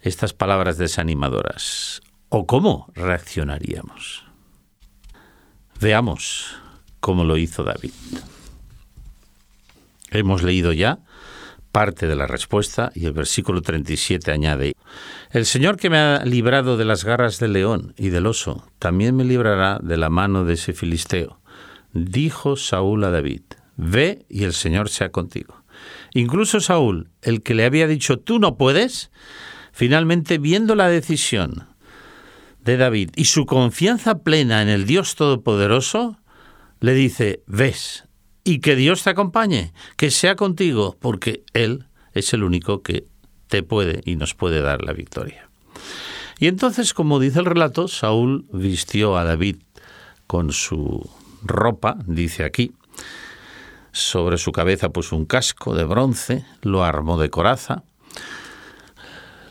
estas 0.00 0.34
palabras 0.34 0.78
desanimadoras? 0.78 2.00
¿O 2.28 2.46
cómo 2.46 2.92
reaccionaríamos? 2.94 4.24
Veamos 5.80 6.58
cómo 7.00 7.24
lo 7.24 7.36
hizo 7.38 7.64
David. 7.64 7.90
Hemos 10.12 10.44
leído 10.44 10.72
ya 10.72 11.00
parte 11.72 12.06
de 12.06 12.14
la 12.14 12.26
respuesta 12.26 12.92
y 12.94 13.06
el 13.06 13.12
versículo 13.12 13.62
37 13.62 14.30
añade, 14.30 14.74
El 15.30 15.46
Señor 15.46 15.78
que 15.78 15.90
me 15.90 15.96
ha 15.98 16.24
librado 16.24 16.76
de 16.76 16.84
las 16.84 17.04
garras 17.04 17.38
del 17.38 17.54
león 17.54 17.94
y 17.96 18.10
del 18.10 18.26
oso, 18.26 18.68
también 18.78 19.16
me 19.16 19.24
librará 19.24 19.80
de 19.82 19.96
la 19.96 20.10
mano 20.10 20.44
de 20.44 20.54
ese 20.54 20.74
filisteo. 20.74 21.40
Dijo 21.92 22.56
Saúl 22.56 23.02
a 23.04 23.10
David, 23.10 23.42
Ve 23.76 24.26
y 24.28 24.44
el 24.44 24.52
Señor 24.52 24.90
sea 24.90 25.10
contigo. 25.10 25.64
Incluso 26.12 26.60
Saúl, 26.60 27.08
el 27.22 27.42
que 27.42 27.54
le 27.54 27.64
había 27.64 27.86
dicho, 27.86 28.18
Tú 28.18 28.38
no 28.38 28.56
puedes, 28.56 29.10
finalmente 29.72 30.38
viendo 30.38 30.74
la 30.74 30.88
decisión 30.88 31.68
de 32.60 32.76
David 32.76 33.10
y 33.16 33.24
su 33.24 33.46
confianza 33.46 34.18
plena 34.22 34.62
en 34.62 34.68
el 34.68 34.86
Dios 34.86 35.16
Todopoderoso, 35.16 36.18
le 36.80 36.94
dice, 36.94 37.42
ves, 37.46 38.04
y 38.44 38.60
que 38.60 38.76
Dios 38.76 39.02
te 39.02 39.10
acompañe, 39.10 39.72
que 39.96 40.10
sea 40.10 40.36
contigo, 40.36 40.96
porque 41.00 41.44
Él 41.52 41.86
es 42.12 42.32
el 42.32 42.44
único 42.44 42.82
que 42.82 43.06
te 43.48 43.62
puede 43.62 44.00
y 44.04 44.16
nos 44.16 44.34
puede 44.34 44.62
dar 44.62 44.82
la 44.82 44.92
victoria. 44.92 45.48
Y 46.38 46.48
entonces, 46.48 46.94
como 46.94 47.20
dice 47.20 47.38
el 47.38 47.44
relato, 47.44 47.86
Saúl 47.88 48.46
vistió 48.52 49.16
a 49.16 49.24
David 49.24 49.56
con 50.26 50.52
su 50.52 51.08
ropa, 51.42 51.98
dice 52.06 52.44
aquí, 52.44 52.72
sobre 53.92 54.38
su 54.38 54.52
cabeza 54.52 54.88
puso 54.88 55.16
un 55.16 55.26
casco 55.26 55.74
de 55.74 55.84
bronce, 55.84 56.44
lo 56.62 56.82
armó 56.82 57.18
de 57.18 57.30
coraza, 57.30 57.84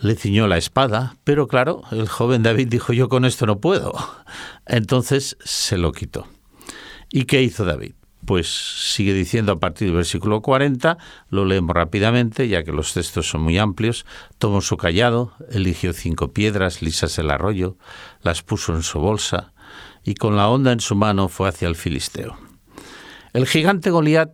le 0.01 0.15
ciñó 0.15 0.47
la 0.47 0.57
espada, 0.57 1.15
pero 1.23 1.47
claro, 1.47 1.83
el 1.91 2.09
joven 2.09 2.41
David 2.41 2.67
dijo 2.69 2.91
yo 2.91 3.07
con 3.07 3.23
esto 3.23 3.45
no 3.45 3.59
puedo. 3.59 3.93
Entonces 4.65 5.37
se 5.43 5.77
lo 5.77 5.91
quitó. 5.91 6.27
¿Y 7.11 7.25
qué 7.25 7.43
hizo 7.43 7.65
David? 7.65 7.93
Pues 8.25 8.47
sigue 8.93 9.13
diciendo 9.13 9.53
a 9.53 9.59
partir 9.59 9.87
del 9.87 9.97
versículo 9.97 10.41
40, 10.41 10.97
lo 11.29 11.45
leemos 11.45 11.75
rápidamente, 11.75 12.47
ya 12.47 12.63
que 12.63 12.71
los 12.71 12.93
textos 12.93 13.29
son 13.29 13.41
muy 13.41 13.57
amplios, 13.57 14.05
tomó 14.37 14.61
su 14.61 14.77
callado, 14.77 15.33
eligió 15.49 15.93
cinco 15.93 16.31
piedras 16.31 16.81
lisas 16.81 17.15
del 17.15 17.31
arroyo, 17.31 17.77
las 18.21 18.43
puso 18.43 18.75
en 18.75 18.83
su 18.83 18.99
bolsa, 18.99 19.53
y 20.03 20.15
con 20.15 20.35
la 20.35 20.49
onda 20.49 20.71
en 20.71 20.79
su 20.79 20.95
mano 20.95 21.29
fue 21.29 21.49
hacia 21.49 21.67
el 21.67 21.75
filisteo. 21.75 22.37
El 23.33 23.47
gigante 23.47 23.89
Goliat, 23.89 24.31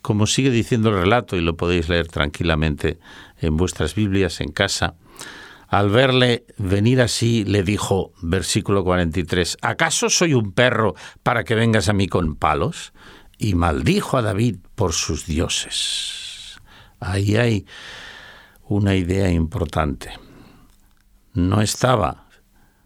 como 0.00 0.26
sigue 0.26 0.50
diciendo 0.50 0.88
el 0.90 0.96
relato, 0.96 1.36
y 1.36 1.40
lo 1.40 1.56
podéis 1.56 1.88
leer 1.88 2.08
tranquilamente 2.08 2.98
en 3.38 3.56
vuestras 3.56 3.94
Biblias 3.94 4.40
en 4.40 4.50
casa, 4.50 4.96
al 5.72 5.88
verle 5.88 6.44
venir 6.58 7.00
así, 7.00 7.46
le 7.46 7.62
dijo, 7.62 8.12
versículo 8.20 8.84
43, 8.84 9.56
¿acaso 9.62 10.10
soy 10.10 10.34
un 10.34 10.52
perro 10.52 10.94
para 11.22 11.44
que 11.44 11.54
vengas 11.54 11.88
a 11.88 11.94
mí 11.94 12.08
con 12.08 12.36
palos? 12.36 12.92
Y 13.38 13.54
maldijo 13.54 14.18
a 14.18 14.22
David 14.22 14.58
por 14.74 14.92
sus 14.92 15.24
dioses. 15.24 16.60
Ahí 17.00 17.36
hay 17.36 17.66
una 18.64 18.96
idea 18.96 19.30
importante. 19.30 20.10
No 21.32 21.62
estaba 21.62 22.28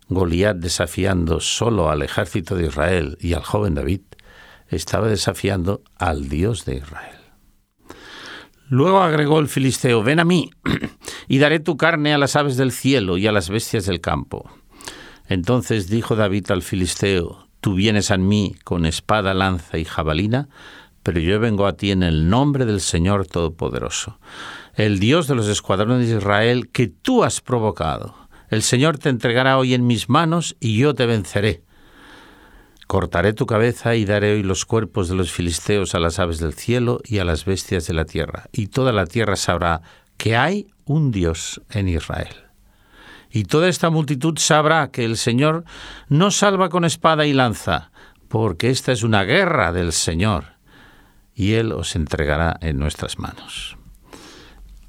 Goliat 0.08 0.56
desafiando 0.56 1.40
solo 1.40 1.90
al 1.90 2.02
ejército 2.02 2.54
de 2.54 2.66
Israel 2.66 3.18
y 3.20 3.32
al 3.32 3.42
joven 3.42 3.74
David, 3.74 4.02
estaba 4.68 5.08
desafiando 5.08 5.82
al 5.96 6.28
Dios 6.28 6.64
de 6.64 6.76
Israel. 6.76 7.25
Luego 8.68 9.00
agregó 9.00 9.38
el 9.38 9.48
filisteo, 9.48 10.02
ven 10.02 10.18
a 10.18 10.24
mí, 10.24 10.50
y 11.28 11.38
daré 11.38 11.60
tu 11.60 11.76
carne 11.76 12.12
a 12.12 12.18
las 12.18 12.34
aves 12.34 12.56
del 12.56 12.72
cielo 12.72 13.16
y 13.16 13.26
a 13.26 13.32
las 13.32 13.48
bestias 13.48 13.86
del 13.86 14.00
campo. 14.00 14.50
Entonces 15.28 15.88
dijo 15.88 16.16
David 16.16 16.50
al 16.50 16.62
filisteo, 16.62 17.48
tú 17.60 17.74
vienes 17.74 18.10
a 18.10 18.16
mí 18.16 18.56
con 18.64 18.86
espada, 18.86 19.34
lanza 19.34 19.78
y 19.78 19.84
jabalina, 19.84 20.48
pero 21.02 21.20
yo 21.20 21.38
vengo 21.38 21.66
a 21.66 21.76
ti 21.76 21.92
en 21.92 22.02
el 22.02 22.28
nombre 22.28 22.66
del 22.66 22.80
Señor 22.80 23.26
Todopoderoso, 23.28 24.18
el 24.74 24.98
Dios 24.98 25.28
de 25.28 25.36
los 25.36 25.46
escuadrones 25.46 26.08
de 26.08 26.16
Israel 26.16 26.68
que 26.70 26.88
tú 26.88 27.22
has 27.22 27.40
provocado. 27.40 28.14
El 28.48 28.62
Señor 28.62 28.98
te 28.98 29.08
entregará 29.08 29.58
hoy 29.58 29.74
en 29.74 29.86
mis 29.86 30.08
manos 30.08 30.56
y 30.58 30.76
yo 30.76 30.94
te 30.94 31.06
venceré. 31.06 31.62
Cortaré 32.86 33.32
tu 33.32 33.46
cabeza 33.46 33.96
y 33.96 34.04
daré 34.04 34.34
hoy 34.34 34.42
los 34.44 34.64
cuerpos 34.64 35.08
de 35.08 35.16
los 35.16 35.32
filisteos 35.32 35.94
a 35.94 35.98
las 35.98 36.20
aves 36.20 36.38
del 36.38 36.54
cielo 36.54 37.00
y 37.04 37.18
a 37.18 37.24
las 37.24 37.44
bestias 37.44 37.86
de 37.88 37.94
la 37.94 38.04
tierra, 38.04 38.46
y 38.52 38.68
toda 38.68 38.92
la 38.92 39.06
tierra 39.06 39.34
sabrá 39.34 39.82
que 40.16 40.36
hay 40.36 40.68
un 40.84 41.10
Dios 41.10 41.60
en 41.70 41.88
Israel. 41.88 42.34
Y 43.30 43.44
toda 43.44 43.68
esta 43.68 43.90
multitud 43.90 44.38
sabrá 44.38 44.90
que 44.92 45.04
el 45.04 45.16
Señor 45.16 45.64
no 46.08 46.30
salva 46.30 46.68
con 46.68 46.84
espada 46.84 47.26
y 47.26 47.32
lanza, 47.32 47.90
porque 48.28 48.70
esta 48.70 48.92
es 48.92 49.02
una 49.02 49.24
guerra 49.24 49.72
del 49.72 49.92
Señor, 49.92 50.44
y 51.34 51.54
Él 51.54 51.72
os 51.72 51.96
entregará 51.96 52.56
en 52.60 52.78
nuestras 52.78 53.18
manos. 53.18 53.76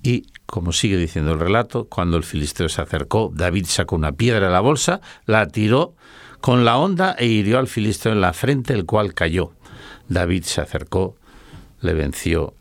Y, 0.04 0.28
como 0.46 0.72
sigue 0.72 0.98
diciendo 0.98 1.34
el 1.34 1.40
relato, 1.40 1.88
cuando 1.90 2.16
el 2.16 2.24
filisteo 2.24 2.70
se 2.70 2.82
acercó, 2.82 3.32
David 3.34 3.66
sacó 3.66 3.96
una 3.96 4.12
piedra 4.12 4.48
de 4.48 4.54
la 4.54 4.62
bolsa, 4.62 5.02
la 5.26 5.48
tiró 5.48 5.96
con 6.42 6.66
la 6.66 6.78
honda 6.78 7.16
e 7.18 7.26
hirió 7.26 7.60
al 7.60 7.68
filisteo 7.68 8.12
en 8.12 8.22
la 8.22 8.34
frente, 8.34 8.74
el 8.74 8.86
cual 8.86 9.14
cayó. 9.14 9.52
David 10.08 10.44
se 10.44 10.62
acercó, 10.62 11.16
le 11.82 11.94
venció, 11.94 12.54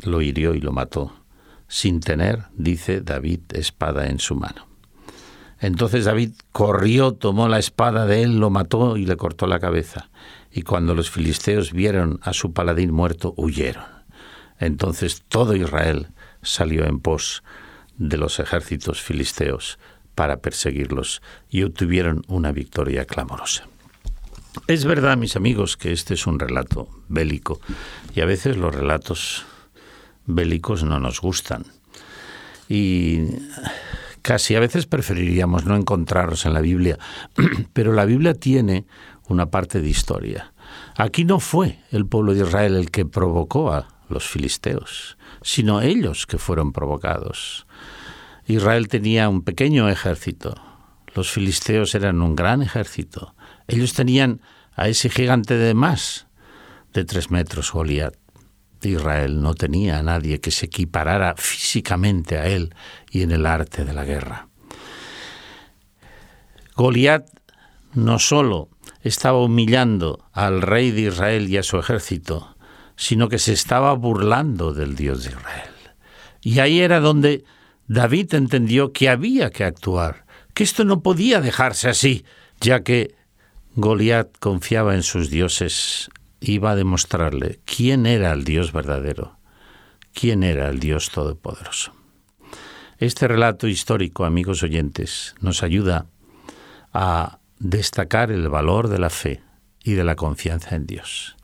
lo 0.00 0.22
hirió 0.22 0.54
y 0.54 0.60
lo 0.60 0.72
mató, 0.72 1.12
sin 1.68 2.00
tener, 2.00 2.44
dice 2.54 3.00
David, 3.00 3.40
espada 3.52 4.06
en 4.06 4.18
su 4.18 4.34
mano. 4.34 4.66
Entonces 5.60 6.04
David 6.04 6.32
corrió, 6.52 7.12
tomó 7.12 7.48
la 7.48 7.58
espada 7.58 8.06
de 8.06 8.22
él, 8.22 8.38
lo 8.38 8.50
mató 8.50 8.96
y 8.96 9.06
le 9.06 9.16
cortó 9.16 9.46
la 9.46 9.60
cabeza. 9.60 10.10
Y 10.50 10.62
cuando 10.62 10.94
los 10.94 11.10
filisteos 11.10 11.72
vieron 11.72 12.20
a 12.22 12.32
su 12.32 12.52
paladín 12.52 12.92
muerto, 12.92 13.34
huyeron. 13.36 13.84
Entonces 14.58 15.22
todo 15.28 15.56
Israel 15.56 16.08
salió 16.42 16.84
en 16.84 17.00
pos 17.00 17.42
de 17.96 18.18
los 18.18 18.40
ejércitos 18.40 19.00
filisteos 19.00 19.78
para 20.14 20.38
perseguirlos 20.38 21.22
y 21.50 21.62
obtuvieron 21.62 22.22
una 22.28 22.52
victoria 22.52 23.04
clamorosa. 23.04 23.68
Es 24.66 24.84
verdad, 24.84 25.16
mis 25.16 25.36
amigos, 25.36 25.76
que 25.76 25.92
este 25.92 26.14
es 26.14 26.26
un 26.26 26.38
relato 26.38 26.88
bélico 27.08 27.60
y 28.14 28.20
a 28.20 28.24
veces 28.24 28.56
los 28.56 28.74
relatos 28.74 29.44
bélicos 30.26 30.84
no 30.84 31.00
nos 31.00 31.20
gustan. 31.20 31.64
Y 32.68 33.26
casi 34.22 34.54
a 34.54 34.60
veces 34.60 34.86
preferiríamos 34.86 35.66
no 35.66 35.76
encontrarlos 35.76 36.46
en 36.46 36.54
la 36.54 36.60
Biblia, 36.60 36.98
pero 37.72 37.92
la 37.92 38.04
Biblia 38.04 38.34
tiene 38.34 38.86
una 39.28 39.46
parte 39.46 39.80
de 39.80 39.88
historia. 39.88 40.52
Aquí 40.96 41.24
no 41.24 41.40
fue 41.40 41.80
el 41.90 42.06
pueblo 42.06 42.34
de 42.34 42.44
Israel 42.44 42.76
el 42.76 42.90
que 42.90 43.04
provocó 43.04 43.72
a 43.72 43.88
los 44.08 44.28
filisteos, 44.28 45.18
sino 45.42 45.80
ellos 45.82 46.26
que 46.26 46.38
fueron 46.38 46.72
provocados. 46.72 47.66
Israel 48.46 48.88
tenía 48.88 49.28
un 49.28 49.42
pequeño 49.42 49.88
ejército, 49.88 50.54
los 51.14 51.30
filisteos 51.30 51.94
eran 51.94 52.20
un 52.20 52.34
gran 52.34 52.60
ejército. 52.60 53.34
Ellos 53.68 53.94
tenían 53.94 54.40
a 54.74 54.88
ese 54.88 55.08
gigante 55.08 55.56
de 55.56 55.72
más 55.72 56.26
de 56.92 57.04
tres 57.04 57.30
metros, 57.30 57.72
Goliat. 57.72 58.14
Israel 58.82 59.40
no 59.40 59.54
tenía 59.54 59.98
a 59.98 60.02
nadie 60.02 60.40
que 60.40 60.50
se 60.50 60.66
equiparara 60.66 61.34
físicamente 61.38 62.36
a 62.36 62.46
él 62.48 62.74
y 63.10 63.22
en 63.22 63.30
el 63.30 63.46
arte 63.46 63.84
de 63.84 63.94
la 63.94 64.04
guerra. 64.04 64.48
Goliat 66.76 67.26
no 67.94 68.18
solo 68.18 68.68
estaba 69.00 69.42
humillando 69.42 70.28
al 70.32 70.60
rey 70.60 70.90
de 70.90 71.02
Israel 71.02 71.48
y 71.48 71.56
a 71.56 71.62
su 71.62 71.78
ejército, 71.78 72.56
sino 72.96 73.28
que 73.28 73.38
se 73.38 73.52
estaba 73.52 73.94
burlando 73.94 74.72
del 74.72 74.96
Dios 74.96 75.24
de 75.24 75.30
Israel. 75.30 75.70
Y 76.42 76.58
ahí 76.58 76.80
era 76.80 77.00
donde 77.00 77.44
David 77.86 78.34
entendió 78.34 78.92
que 78.92 79.08
había 79.08 79.50
que 79.50 79.64
actuar, 79.64 80.24
que 80.54 80.64
esto 80.64 80.84
no 80.84 81.02
podía 81.02 81.40
dejarse 81.40 81.88
así, 81.88 82.24
ya 82.60 82.82
que 82.82 83.14
Goliat 83.76 84.38
confiaba 84.38 84.94
en 84.94 85.02
sus 85.02 85.30
dioses, 85.30 86.10
iba 86.40 86.70
a 86.70 86.76
demostrarle 86.76 87.60
quién 87.64 88.06
era 88.06 88.32
el 88.32 88.44
Dios 88.44 88.72
verdadero, 88.72 89.38
quién 90.12 90.42
era 90.42 90.68
el 90.68 90.78
Dios 90.78 91.10
todopoderoso. 91.10 91.92
Este 92.98 93.26
relato 93.26 93.66
histórico, 93.66 94.24
amigos 94.24 94.62
oyentes, 94.62 95.34
nos 95.40 95.62
ayuda 95.62 96.06
a 96.92 97.40
destacar 97.58 98.30
el 98.30 98.48
valor 98.48 98.88
de 98.88 98.98
la 98.98 99.10
fe 99.10 99.42
y 99.82 99.94
de 99.94 100.04
la 100.04 100.14
confianza 100.14 100.76
en 100.76 100.86
Dios. 100.86 101.36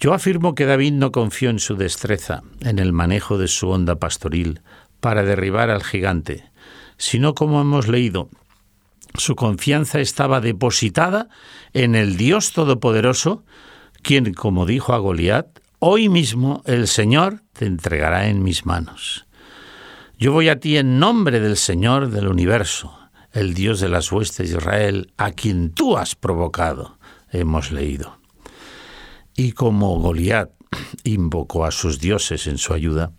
Yo 0.00 0.12
afirmo 0.12 0.54
que 0.54 0.66
David 0.66 0.92
no 0.92 1.12
confió 1.12 1.50
en 1.50 1.60
su 1.60 1.76
destreza, 1.76 2.42
en 2.60 2.78
el 2.78 2.92
manejo 2.92 3.38
de 3.38 3.48
su 3.48 3.70
onda 3.70 3.96
pastoril, 3.96 4.60
para 5.04 5.22
derribar 5.22 5.68
al 5.68 5.84
gigante, 5.84 6.50
sino 6.96 7.34
como 7.34 7.60
hemos 7.60 7.88
leído, 7.88 8.30
su 9.18 9.36
confianza 9.36 10.00
estaba 10.00 10.40
depositada 10.40 11.28
en 11.74 11.94
el 11.94 12.16
Dios 12.16 12.52
Todopoderoso, 12.52 13.44
quien, 14.00 14.32
como 14.32 14.64
dijo 14.64 14.94
a 14.94 14.98
Goliat, 14.98 15.60
hoy 15.78 16.08
mismo 16.08 16.62
el 16.64 16.88
Señor 16.88 17.42
te 17.52 17.66
entregará 17.66 18.28
en 18.28 18.42
mis 18.42 18.64
manos. 18.64 19.26
Yo 20.18 20.32
voy 20.32 20.48
a 20.48 20.58
ti 20.58 20.78
en 20.78 20.98
nombre 20.98 21.38
del 21.38 21.58
Señor 21.58 22.08
del 22.08 22.26
universo, 22.26 22.98
el 23.34 23.52
Dios 23.52 23.80
de 23.80 23.90
las 23.90 24.10
huestes 24.10 24.48
de 24.48 24.56
Israel, 24.56 25.12
a 25.18 25.32
quien 25.32 25.74
tú 25.74 25.98
has 25.98 26.14
provocado, 26.14 26.96
hemos 27.30 27.72
leído. 27.72 28.16
Y 29.36 29.52
como 29.52 30.00
Goliat 30.00 30.48
invocó 31.04 31.66
a 31.66 31.72
sus 31.72 32.00
dioses 32.00 32.46
en 32.46 32.56
su 32.56 32.72
ayuda, 32.72 33.12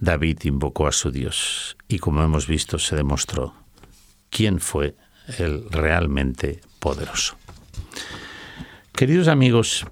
David 0.00 0.38
invocó 0.44 0.86
a 0.86 0.92
su 0.92 1.10
Dios 1.10 1.76
y 1.88 1.98
como 1.98 2.22
hemos 2.22 2.46
visto 2.46 2.78
se 2.78 2.96
demostró 2.96 3.54
quién 4.30 4.60
fue 4.60 4.94
el 5.38 5.70
realmente 5.70 6.60
poderoso. 6.78 7.36
Queridos 8.92 9.28
amigos, 9.28 9.86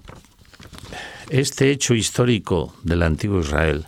este 1.29 1.71
hecho 1.71 1.93
histórico 1.93 2.73
del 2.83 3.03
antiguo 3.03 3.39
Israel 3.39 3.85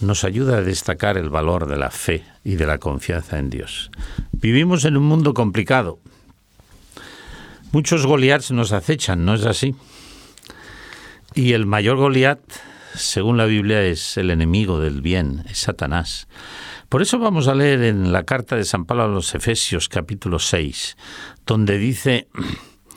nos 0.00 0.24
ayuda 0.24 0.58
a 0.58 0.62
destacar 0.62 1.16
el 1.16 1.30
valor 1.30 1.66
de 1.66 1.76
la 1.76 1.90
fe 1.90 2.24
y 2.44 2.56
de 2.56 2.66
la 2.66 2.78
confianza 2.78 3.38
en 3.38 3.50
Dios. 3.50 3.90
Vivimos 4.32 4.84
en 4.84 4.96
un 4.96 5.04
mundo 5.04 5.34
complicado. 5.34 6.00
Muchos 7.70 8.06
Goliaths 8.06 8.50
nos 8.50 8.72
acechan, 8.72 9.24
¿no 9.24 9.34
es 9.34 9.46
así? 9.46 9.74
Y 11.34 11.52
el 11.52 11.64
mayor 11.64 11.96
Goliat, 11.96 12.40
según 12.94 13.36
la 13.36 13.46
Biblia, 13.46 13.82
es 13.82 14.16
el 14.16 14.30
enemigo 14.30 14.80
del 14.80 15.00
bien, 15.00 15.44
es 15.48 15.58
Satanás. 15.58 16.28
Por 16.88 17.02
eso 17.02 17.18
vamos 17.18 17.48
a 17.48 17.54
leer 17.54 17.82
en 17.82 18.12
la 18.12 18.24
carta 18.24 18.56
de 18.56 18.64
San 18.64 18.84
Pablo 18.84 19.04
a 19.04 19.08
los 19.08 19.34
Efesios 19.34 19.88
capítulo 19.88 20.38
6, 20.38 20.96
donde 21.46 21.78
dice 21.78 22.28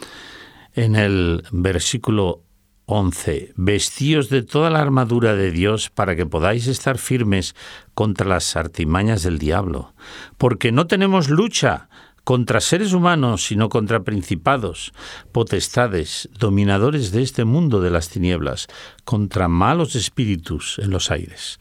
en 0.74 0.96
el 0.96 1.44
versículo 1.52 2.44
11. 2.88 3.54
Vestíos 3.56 4.30
de 4.30 4.44
toda 4.44 4.70
la 4.70 4.80
armadura 4.80 5.36
de 5.36 5.52
Dios 5.52 5.90
para 5.90 6.16
que 6.16 6.26
podáis 6.26 6.68
estar 6.68 6.98
firmes 6.98 7.56
contra 7.94 8.28
las 8.28 8.56
artimañas 8.56 9.24
del 9.24 9.40
diablo, 9.40 9.94
porque 10.38 10.72
no 10.72 10.88
tenemos 10.88 11.30
lucha 11.30 11.90
contra 12.26 12.60
seres 12.60 12.92
humanos, 12.92 13.46
sino 13.46 13.70
contra 13.70 14.04
principados, 14.04 14.92
potestades, 15.32 16.28
dominadores 16.38 17.12
de 17.12 17.22
este 17.22 17.46
mundo 17.46 17.80
de 17.80 17.92
las 17.92 18.10
tinieblas, 18.10 18.68
contra 19.06 19.48
malos 19.48 19.96
espíritus 19.96 20.80
en 20.80 20.90
los 20.90 21.12
aires. 21.12 21.60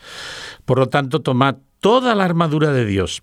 Por 0.65 0.79
lo 0.79 0.89
tanto, 0.89 1.21
tomad 1.21 1.59
toda 1.81 2.15
la 2.15 2.25
armadura 2.25 2.73
de 2.73 2.87
Dios 2.87 3.23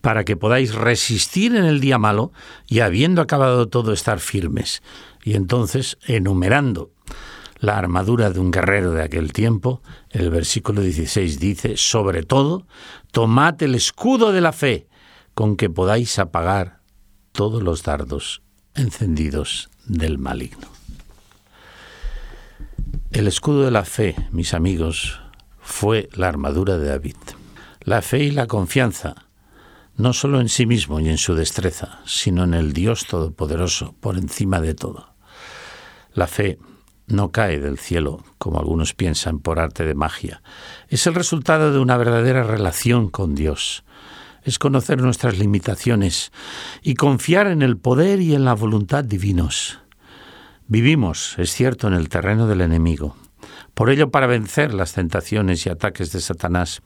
para 0.00 0.24
que 0.24 0.36
podáis 0.36 0.74
resistir 0.74 1.54
en 1.54 1.66
el 1.66 1.80
día 1.80 1.98
malo 1.98 2.32
y 2.66 2.80
habiendo 2.80 3.20
acabado 3.22 3.68
todo 3.68 3.92
estar 3.92 4.18
firmes. 4.18 4.82
Y 5.22 5.34
entonces, 5.34 5.98
enumerando 6.06 6.90
la 7.58 7.76
armadura 7.76 8.30
de 8.30 8.40
un 8.40 8.50
guerrero 8.50 8.92
de 8.92 9.02
aquel 9.02 9.32
tiempo, 9.32 9.82
el 10.10 10.30
versículo 10.30 10.80
16 10.80 11.38
dice, 11.38 11.76
sobre 11.76 12.22
todo, 12.22 12.66
tomad 13.12 13.62
el 13.62 13.74
escudo 13.74 14.32
de 14.32 14.40
la 14.40 14.52
fe, 14.52 14.87
con 15.38 15.54
que 15.54 15.70
podáis 15.70 16.18
apagar 16.18 16.80
todos 17.30 17.62
los 17.62 17.84
dardos 17.84 18.42
encendidos 18.74 19.70
del 19.86 20.18
maligno. 20.18 20.66
El 23.12 23.28
escudo 23.28 23.62
de 23.62 23.70
la 23.70 23.84
fe, 23.84 24.16
mis 24.32 24.52
amigos, 24.52 25.20
fue 25.60 26.08
la 26.12 26.26
armadura 26.26 26.76
de 26.76 26.88
David. 26.88 27.14
La 27.82 28.02
fe 28.02 28.24
y 28.24 28.32
la 28.32 28.48
confianza, 28.48 29.28
no 29.94 30.12
solo 30.12 30.40
en 30.40 30.48
sí 30.48 30.66
mismo 30.66 30.98
y 30.98 31.08
en 31.08 31.18
su 31.18 31.36
destreza, 31.36 32.00
sino 32.04 32.42
en 32.42 32.54
el 32.54 32.72
Dios 32.72 33.06
Todopoderoso, 33.06 33.94
por 34.00 34.18
encima 34.18 34.60
de 34.60 34.74
todo. 34.74 35.14
La 36.14 36.26
fe 36.26 36.58
no 37.06 37.30
cae 37.30 37.60
del 37.60 37.78
cielo, 37.78 38.24
como 38.38 38.58
algunos 38.58 38.92
piensan, 38.92 39.38
por 39.38 39.60
arte 39.60 39.84
de 39.84 39.94
magia. 39.94 40.42
Es 40.88 41.06
el 41.06 41.14
resultado 41.14 41.72
de 41.72 41.78
una 41.78 41.96
verdadera 41.96 42.42
relación 42.42 43.08
con 43.08 43.36
Dios, 43.36 43.84
es 44.42 44.58
conocer 44.58 45.00
nuestras 45.00 45.38
limitaciones 45.38 46.32
y 46.82 46.94
confiar 46.94 47.46
en 47.46 47.62
el 47.62 47.76
poder 47.76 48.20
y 48.20 48.34
en 48.34 48.44
la 48.44 48.54
voluntad 48.54 49.04
divinos. 49.04 49.80
Vivimos, 50.66 51.34
es 51.38 51.52
cierto, 51.52 51.88
en 51.88 51.94
el 51.94 52.08
terreno 52.08 52.46
del 52.46 52.60
enemigo. 52.60 53.16
Por 53.74 53.90
ello, 53.90 54.10
para 54.10 54.26
vencer 54.26 54.74
las 54.74 54.92
tentaciones 54.92 55.64
y 55.64 55.70
ataques 55.70 56.10
de 56.12 56.20
Satanás, 56.20 56.82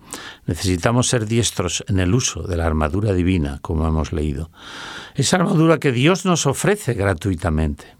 necesitamos 0.47 1.09
ser 1.09 1.27
diestros 1.27 1.83
en 1.89 1.99
el 1.99 2.15
uso 2.15 2.43
de 2.43 2.57
la 2.57 2.67
armadura 2.67 3.13
divina, 3.15 3.59
como 3.63 3.89
hemos 3.89 4.13
leído. 4.13 4.51
Esa 5.15 5.37
armadura 5.37 5.79
que 5.79 5.91
Dios 5.91 6.27
nos 6.27 6.47
ofrece 6.47 6.95
gratuitamente. 6.95 7.97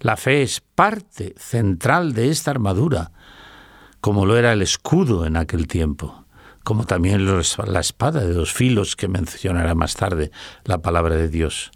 La 0.00 0.16
fe 0.16 0.42
es 0.42 0.60
parte 0.60 1.34
central 1.38 2.12
de 2.12 2.28
esta 2.28 2.50
armadura, 2.50 3.10
como 4.00 4.26
lo 4.26 4.36
era 4.36 4.52
el 4.52 4.62
escudo 4.62 5.26
en 5.26 5.36
aquel 5.36 5.66
tiempo 5.66 6.25
como 6.66 6.84
también 6.84 7.24
la 7.24 7.78
espada 7.78 8.24
de 8.24 8.32
dos 8.32 8.52
filos 8.52 8.96
que 8.96 9.06
mencionará 9.06 9.76
más 9.76 9.94
tarde 9.94 10.32
la 10.64 10.78
palabra 10.82 11.14
de 11.14 11.28
Dios. 11.28 11.70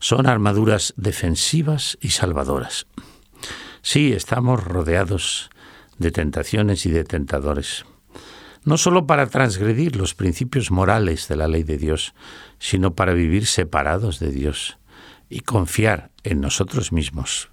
Son 0.00 0.26
armaduras 0.26 0.94
defensivas 0.96 1.96
y 2.00 2.08
salvadoras. 2.08 2.88
Sí, 3.80 4.12
estamos 4.12 4.64
rodeados 4.64 5.50
de 5.96 6.10
tentaciones 6.10 6.86
y 6.86 6.90
de 6.90 7.04
tentadores, 7.04 7.84
no 8.64 8.78
solo 8.78 9.06
para 9.06 9.28
transgredir 9.28 9.94
los 9.94 10.16
principios 10.16 10.72
morales 10.72 11.28
de 11.28 11.36
la 11.36 11.46
ley 11.46 11.62
de 11.62 11.78
Dios, 11.78 12.14
sino 12.58 12.96
para 12.96 13.12
vivir 13.12 13.46
separados 13.46 14.18
de 14.18 14.32
Dios 14.32 14.76
y 15.28 15.42
confiar 15.42 16.10
en 16.24 16.40
nosotros 16.40 16.90
mismos 16.90 17.48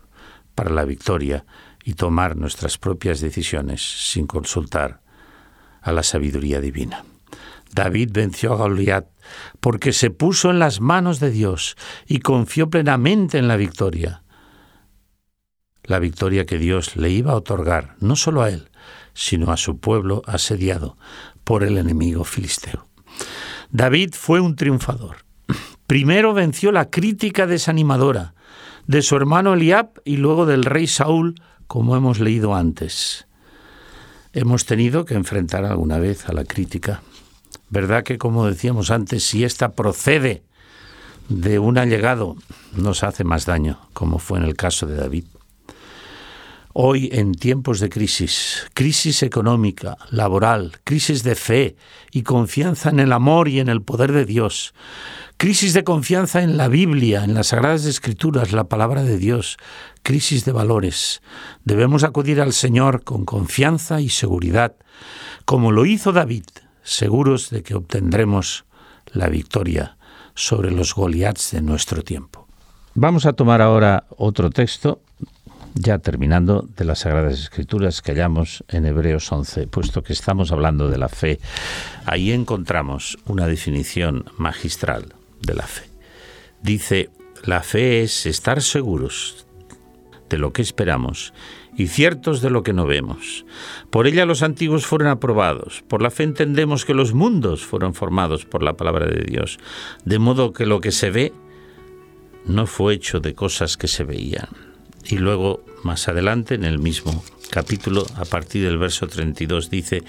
para 0.56 0.72
la 0.72 0.86
victoria 0.86 1.46
y 1.84 1.94
tomar 1.94 2.36
nuestras 2.36 2.80
propias 2.80 3.22
decisiones 3.22 3.84
sin 4.12 4.26
consultar 4.26 5.05
a 5.86 5.92
la 5.92 6.04
sabiduría 6.04 6.60
divina. 6.60 7.06
David 7.74 8.10
venció 8.12 8.54
a 8.54 8.56
Goliat 8.56 9.06
porque 9.60 9.94
se 9.94 10.10
puso 10.10 10.50
en 10.50 10.60
las 10.60 10.82
manos 10.82 11.20
de 11.20 11.30
Dios 11.30 11.78
y 12.08 12.20
confió 12.20 12.70
plenamente 12.70 13.38
en 13.38 13.48
la 13.48 13.56
victoria. 13.56 14.24
La 15.84 16.00
victoria 16.00 16.46
que 16.46 16.58
Dios 16.58 16.96
le 16.96 17.12
iba 17.12 17.34
a 17.34 17.36
otorgar 17.36 17.96
no 18.00 18.16
solo 18.16 18.42
a 18.42 18.50
él, 18.50 18.70
sino 19.14 19.52
a 19.52 19.58
su 19.58 19.80
pueblo 19.80 20.24
asediado 20.26 20.98
por 21.44 21.64
el 21.64 21.78
enemigo 21.78 22.24
filisteo. 22.24 22.88
David 23.70 24.14
fue 24.14 24.40
un 24.40 24.56
triunfador. 24.56 25.18
Primero 25.86 26.34
venció 26.34 26.72
la 26.72 26.90
crítica 26.90 27.46
desanimadora 27.46 28.34
de 28.88 29.04
su 29.04 29.16
hermano 29.16 29.54
Eliab 29.54 30.02
y 30.04 30.18
luego 30.18 30.48
del 30.48 30.66
rey 30.66 30.88
Saúl, 30.88 31.36
como 31.68 31.96
hemos 31.96 32.20
leído 32.20 32.56
antes. 32.56 33.28
Hemos 34.36 34.66
tenido 34.66 35.06
que 35.06 35.14
enfrentar 35.14 35.64
alguna 35.64 35.98
vez 35.98 36.28
a 36.28 36.34
la 36.34 36.44
crítica. 36.44 37.02
¿Verdad 37.70 38.04
que, 38.04 38.18
como 38.18 38.46
decíamos 38.46 38.92
antes, 38.92 39.24
si 39.24 39.46
ésta 39.46 39.72
procede 39.72 40.44
de 41.30 41.58
un 41.58 41.78
allegado, 41.78 42.36
nos 42.76 43.04
hace 43.04 43.24
más 43.24 43.46
daño, 43.46 43.80
como 43.94 44.20
fue 44.20 44.40
en 44.40 44.44
el 44.44 44.58
caso 44.58 44.88
de 44.88 44.98
David? 44.98 45.24
Hoy, 46.78 47.08
en 47.14 47.36
tiempos 47.36 47.80
de 47.80 47.88
crisis, 47.88 48.68
crisis 48.74 49.24
económica, 49.24 49.98
laboral, 50.12 50.74
crisis 50.84 51.24
de 51.24 51.36
fe 51.36 51.78
y 52.12 52.24
confianza 52.24 52.90
en 52.90 53.00
el 53.00 53.14
amor 53.14 53.48
y 53.48 53.62
en 53.62 53.70
el 53.70 53.82
poder 53.82 54.12
de 54.12 54.26
Dios, 54.26 54.74
crisis 55.38 55.74
de 55.74 55.86
confianza 55.86 56.44
en 56.44 56.58
la 56.58 56.68
Biblia, 56.68 57.24
en 57.24 57.34
las 57.34 57.48
Sagradas 57.48 57.86
Escrituras, 57.86 58.52
la 58.52 58.66
palabra 58.66 59.04
de 59.04 59.18
Dios, 59.18 59.56
crisis 60.04 60.44
de 60.44 60.52
valores, 60.52 61.22
debemos 61.64 62.04
acudir 62.04 62.42
al 62.42 62.52
Señor 62.52 63.06
con 63.06 63.24
confianza 63.24 64.02
y 64.02 64.10
seguridad, 64.10 64.76
como 65.46 65.72
lo 65.72 65.86
hizo 65.86 66.12
David, 66.12 66.44
seguros 66.84 67.52
de 67.52 67.64
que 67.64 67.76
obtendremos 67.76 68.66
la 69.14 69.30
victoria 69.30 69.96
sobre 70.34 70.72
los 70.72 70.94
Goliaths 70.94 71.52
de 71.52 71.62
nuestro 71.62 72.04
tiempo. 72.04 72.50
Vamos 72.96 73.26
a 73.26 73.32
tomar 73.32 73.62
ahora 73.62 74.08
otro 74.18 74.50
texto 74.50 75.00
ya 75.76 76.00
terminando, 76.00 76.68
de 76.76 76.86
las 76.86 77.00
Sagradas 77.00 77.40
Escrituras 77.40 78.02
que 78.02 78.14
hallamos 78.14 78.64
en 78.70 78.86
Hebreos 78.86 79.32
11, 79.32 79.68
puesto 79.68 80.04
que 80.04 80.14
estamos 80.14 80.52
hablando 80.52 80.90
de 80.90 80.98
la 80.98 81.10
fe. 81.10 81.40
Ahí 82.06 82.32
encontramos 82.32 83.18
una 83.26 83.46
definición 83.46 84.26
magistral 84.38 85.14
de 85.42 85.54
la 85.54 85.68
fe. 85.68 85.90
Dice, 86.62 87.10
la 87.44 87.62
fe 87.62 88.02
es 88.02 88.26
estar 88.26 88.62
seguros 88.62 89.46
de 90.30 90.38
lo 90.38 90.54
que 90.54 90.62
esperamos 90.62 91.34
y 91.78 91.88
ciertos 91.88 92.42
de 92.42 92.50
lo 92.50 92.64
que 92.64 92.74
no 92.74 92.86
vemos. 92.86 93.46
Por 93.90 94.08
ella 94.08 94.26
los 94.26 94.44
antiguos 94.44 94.86
fueron 94.86 95.10
aprobados. 95.10 95.84
Por 95.88 96.02
la 96.02 96.10
fe 96.10 96.24
entendemos 96.24 96.86
que 96.86 96.94
los 96.94 97.14
mundos 97.14 97.66
fueron 97.66 97.94
formados 97.94 98.46
por 98.46 98.64
la 98.64 98.78
palabra 98.78 99.08
de 99.08 99.26
Dios, 99.26 99.60
de 100.06 100.20
modo 100.20 100.54
que 100.54 100.66
lo 100.66 100.80
que 100.80 100.92
se 100.92 101.12
ve 101.12 101.34
no 102.46 102.66
fue 102.66 102.94
hecho 102.94 103.20
de 103.20 103.36
cosas 103.36 103.76
que 103.76 103.88
se 103.88 104.04
veían. 104.04 104.65
Y 105.08 105.18
luego, 105.18 105.64
más 105.84 106.08
adelante, 106.08 106.56
en 106.56 106.64
el 106.64 106.80
mismo 106.80 107.24
capítulo, 107.52 108.06
a 108.16 108.26
partir 108.26 108.64
del 108.64 108.78
verso 108.78 109.08
32, 109.08 109.70
dice, 109.70 110.04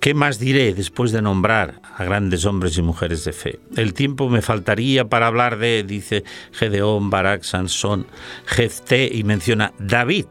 ¿Qué 0.00 0.14
más 0.14 0.38
diré 0.38 0.74
después 0.74 1.10
de 1.10 1.22
nombrar 1.22 1.80
a 1.96 2.04
grandes 2.04 2.44
hombres 2.44 2.78
y 2.78 2.82
mujeres 2.82 3.24
de 3.24 3.32
fe? 3.32 3.58
El 3.76 3.94
tiempo 3.94 4.28
me 4.28 4.42
faltaría 4.42 5.08
para 5.08 5.26
hablar 5.26 5.58
de, 5.58 5.82
dice 5.82 6.22
Gedeón, 6.52 7.10
Barak, 7.10 7.42
Sansón, 7.42 8.06
Jefté 8.46 9.10
y 9.12 9.24
menciona 9.24 9.72
David, 9.80 10.26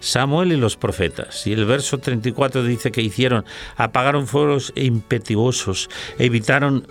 Samuel 0.00 0.52
y 0.52 0.56
los 0.56 0.78
profetas. 0.78 1.46
Y 1.46 1.52
el 1.52 1.66
verso 1.66 1.98
34 1.98 2.64
dice 2.64 2.90
que 2.90 3.02
hicieron, 3.02 3.44
apagaron 3.76 4.26
fuegos 4.26 4.72
impetuosos, 4.76 5.90
evitaron 6.18 6.86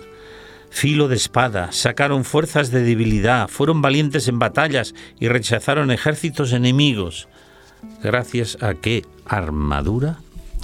filo 0.70 1.08
de 1.08 1.16
espada, 1.16 1.72
sacaron 1.72 2.24
fuerzas 2.24 2.70
de 2.70 2.82
debilidad, 2.82 3.48
fueron 3.48 3.82
valientes 3.82 4.28
en 4.28 4.38
batallas 4.38 4.94
y 5.18 5.28
rechazaron 5.28 5.90
ejércitos 5.90 6.52
enemigos. 6.52 7.28
Gracias 8.02 8.58
a 8.62 8.74
qué 8.74 9.04
armadura? 9.24 10.18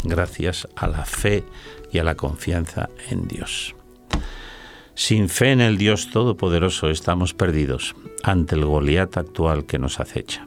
Gracias 0.05 0.69
a 0.77 0.87
la 0.89 1.05
fe 1.05 1.45
y 1.93 1.99
a 1.99 2.05
la 2.05 2.15
confianza 2.15 2.89
en 3.11 3.29
Dios. 3.29 3.75
Sin 4.95 5.29
fe 5.29 5.53
en 5.53 5.61
el 5.61 5.79
Dios 5.79 6.11
Todopoderoso 6.11 6.91
estamos 6.91 7.33
perdidos 7.33 7.95
ante 8.23 8.57
el 8.57 8.65
Goliat 8.65 9.17
actual 9.17 9.65
que 9.65 9.79
nos 9.79 10.01
acecha. 10.01 10.47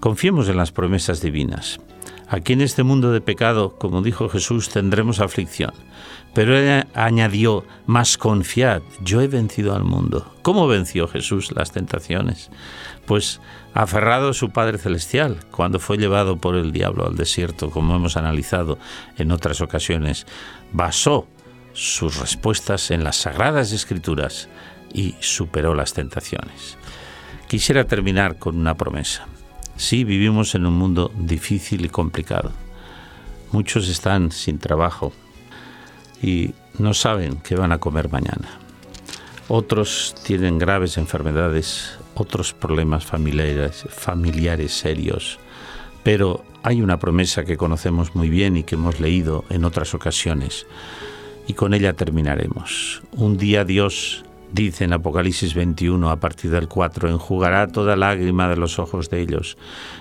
Confiemos 0.00 0.48
en 0.48 0.56
las 0.56 0.72
promesas 0.72 1.22
divinas. 1.22 1.80
Aquí 2.28 2.54
en 2.54 2.60
este 2.60 2.82
mundo 2.82 3.12
de 3.12 3.20
pecado, 3.20 3.76
como 3.78 4.02
dijo 4.02 4.28
Jesús, 4.28 4.68
tendremos 4.68 5.20
aflicción. 5.20 5.72
Pero 6.34 6.56
él 6.56 6.86
añadió, 6.94 7.64
más 7.86 8.16
confiad, 8.16 8.82
yo 9.02 9.20
he 9.20 9.28
vencido 9.28 9.74
al 9.74 9.84
mundo. 9.84 10.34
¿Cómo 10.42 10.66
venció 10.66 11.06
Jesús 11.06 11.52
las 11.52 11.72
tentaciones? 11.72 12.50
Pues 13.06 13.40
aferrado 13.74 14.30
a 14.30 14.34
su 14.34 14.50
Padre 14.50 14.78
Celestial, 14.78 15.40
cuando 15.50 15.78
fue 15.78 15.98
llevado 15.98 16.38
por 16.38 16.56
el 16.56 16.72
diablo 16.72 17.06
al 17.06 17.16
desierto, 17.16 17.70
como 17.70 17.94
hemos 17.94 18.16
analizado 18.16 18.78
en 19.18 19.30
otras 19.30 19.60
ocasiones, 19.60 20.26
basó 20.72 21.26
sus 21.74 22.18
respuestas 22.18 22.90
en 22.90 23.04
las 23.04 23.16
sagradas 23.16 23.72
escrituras 23.72 24.48
y 24.92 25.14
superó 25.20 25.74
las 25.74 25.92
tentaciones. 25.92 26.78
Quisiera 27.46 27.84
terminar 27.84 28.38
con 28.38 28.56
una 28.58 28.74
promesa. 28.74 29.26
Sí, 29.76 30.04
vivimos 30.04 30.54
en 30.54 30.64
un 30.64 30.74
mundo 30.74 31.12
difícil 31.14 31.84
y 31.84 31.88
complicado. 31.88 32.52
Muchos 33.52 33.88
están 33.88 34.32
sin 34.32 34.58
trabajo 34.58 35.12
y 36.22 36.54
no 36.78 36.94
saben 36.94 37.36
qué 37.36 37.56
van 37.56 37.72
a 37.72 37.78
comer 37.78 38.10
mañana. 38.10 38.48
Otros 39.48 40.14
tienen 40.24 40.58
graves 40.58 40.96
enfermedades, 40.96 41.98
otros 42.14 42.52
problemas 42.54 43.04
familiares, 43.04 43.84
familiares 43.90 44.72
serios. 44.72 45.38
Pero 46.02 46.44
hay 46.62 46.80
una 46.80 46.98
promesa 46.98 47.44
que 47.44 47.56
conocemos 47.56 48.14
muy 48.14 48.28
bien 48.28 48.56
y 48.56 48.62
que 48.62 48.76
hemos 48.76 49.00
leído 49.00 49.44
en 49.50 49.64
otras 49.64 49.94
ocasiones. 49.94 50.66
Y 51.46 51.54
con 51.54 51.74
ella 51.74 51.92
terminaremos. 51.92 53.02
Un 53.12 53.36
día 53.36 53.64
Dios 53.64 54.24
Dice 54.52 54.84
en 54.84 54.92
Apocalipsis 54.92 55.54
21 55.54 56.10
a 56.10 56.20
partir 56.20 56.50
del 56.50 56.68
4, 56.68 57.08
enjugará 57.08 57.68
toda 57.68 57.96
lágrima 57.96 58.50
de 58.50 58.56
los 58.56 58.78
ojos 58.78 59.08
de 59.08 59.22
ellos, 59.22 59.56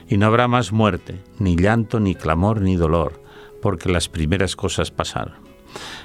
y 0.10 0.18
no 0.18 0.26
habrá 0.26 0.50
más 0.50 0.74
muerte, 0.74 1.24
ni 1.40 1.56
llanto, 1.56 2.02
ni 2.02 2.16
clamor, 2.16 2.60
ni 2.60 2.76
dolor, 2.76 3.24
porque 3.62 3.90
las 3.90 4.10
primeras 4.10 4.58
cosas 4.58 4.92
pasaron. 4.92 5.51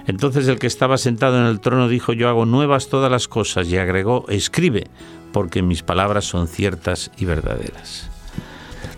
Entonces 0.07 0.49
el 0.49 0.59
que 0.59 0.67
estaba 0.67 0.99
sentado 0.99 1.39
en 1.39 1.47
el 1.47 1.61
trono 1.61 1.89
dijo, 1.89 2.13
yo 2.13 2.29
hago 2.29 2.47
nuevas 2.47 2.89
todas 2.89 3.11
las 3.11 3.29
cosas, 3.29 3.69
y 3.69 3.77
agregó, 3.77 4.25
escribe, 4.29 4.85
porque 5.33 5.63
mis 5.63 5.83
palabras 5.83 6.25
son 6.25 6.49
ciertas 6.49 7.11
y 7.19 7.25
verdaderas. 7.25 8.11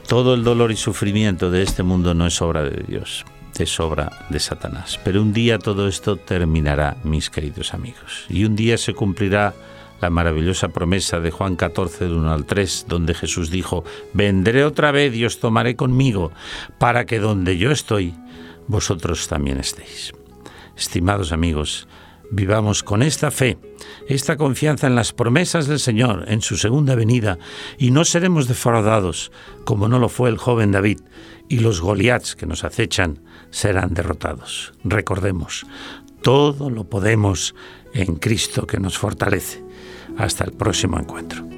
Todo 0.06 0.34
el 0.34 0.44
dolor 0.44 0.72
y 0.72 0.76
sufrimiento 0.76 1.50
de 1.50 1.62
este 1.62 1.82
mundo 1.82 2.14
no 2.14 2.26
es 2.26 2.40
obra 2.40 2.62
de 2.62 2.82
Dios 2.86 3.24
es 3.62 3.80
obra 3.80 4.26
de 4.28 4.40
Satanás. 4.40 5.00
Pero 5.04 5.22
un 5.22 5.32
día 5.32 5.58
todo 5.58 5.88
esto 5.88 6.16
terminará, 6.16 6.96
mis 7.04 7.30
queridos 7.30 7.74
amigos. 7.74 8.26
Y 8.28 8.44
un 8.44 8.56
día 8.56 8.78
se 8.78 8.94
cumplirá 8.94 9.54
la 10.00 10.10
maravillosa 10.10 10.68
promesa 10.68 11.20
de 11.20 11.30
Juan 11.30 11.56
14, 11.56 12.06
1 12.06 12.32
al 12.32 12.44
3, 12.44 12.86
donde 12.88 13.14
Jesús 13.14 13.50
dijo, 13.50 13.84
vendré 14.12 14.64
otra 14.64 14.92
vez 14.92 15.14
y 15.14 15.24
os 15.24 15.40
tomaré 15.40 15.74
conmigo, 15.76 16.30
para 16.78 17.04
que 17.04 17.18
donde 17.18 17.58
yo 17.58 17.72
estoy, 17.72 18.14
vosotros 18.68 19.26
también 19.26 19.58
estéis. 19.58 20.12
Estimados 20.78 21.32
amigos, 21.32 21.88
vivamos 22.30 22.84
con 22.84 23.02
esta 23.02 23.32
fe, 23.32 23.58
esta 24.06 24.36
confianza 24.36 24.86
en 24.86 24.94
las 24.94 25.12
promesas 25.12 25.66
del 25.66 25.80
Señor, 25.80 26.26
en 26.28 26.40
su 26.40 26.56
segunda 26.56 26.94
venida, 26.94 27.36
y 27.78 27.90
no 27.90 28.04
seremos 28.04 28.46
defraudados, 28.46 29.32
como 29.64 29.88
no 29.88 29.98
lo 29.98 30.08
fue 30.08 30.30
el 30.30 30.38
joven 30.38 30.70
David, 30.70 31.00
y 31.48 31.58
los 31.58 31.80
Goliaths 31.80 32.36
que 32.36 32.46
nos 32.46 32.62
acechan 32.62 33.18
serán 33.50 33.92
derrotados. 33.92 34.72
Recordemos, 34.84 35.66
todo 36.22 36.70
lo 36.70 36.84
podemos 36.84 37.56
en 37.92 38.14
Cristo 38.14 38.64
que 38.64 38.78
nos 38.78 38.98
fortalece. 38.98 39.64
Hasta 40.16 40.44
el 40.44 40.52
próximo 40.52 40.96
encuentro. 40.96 41.57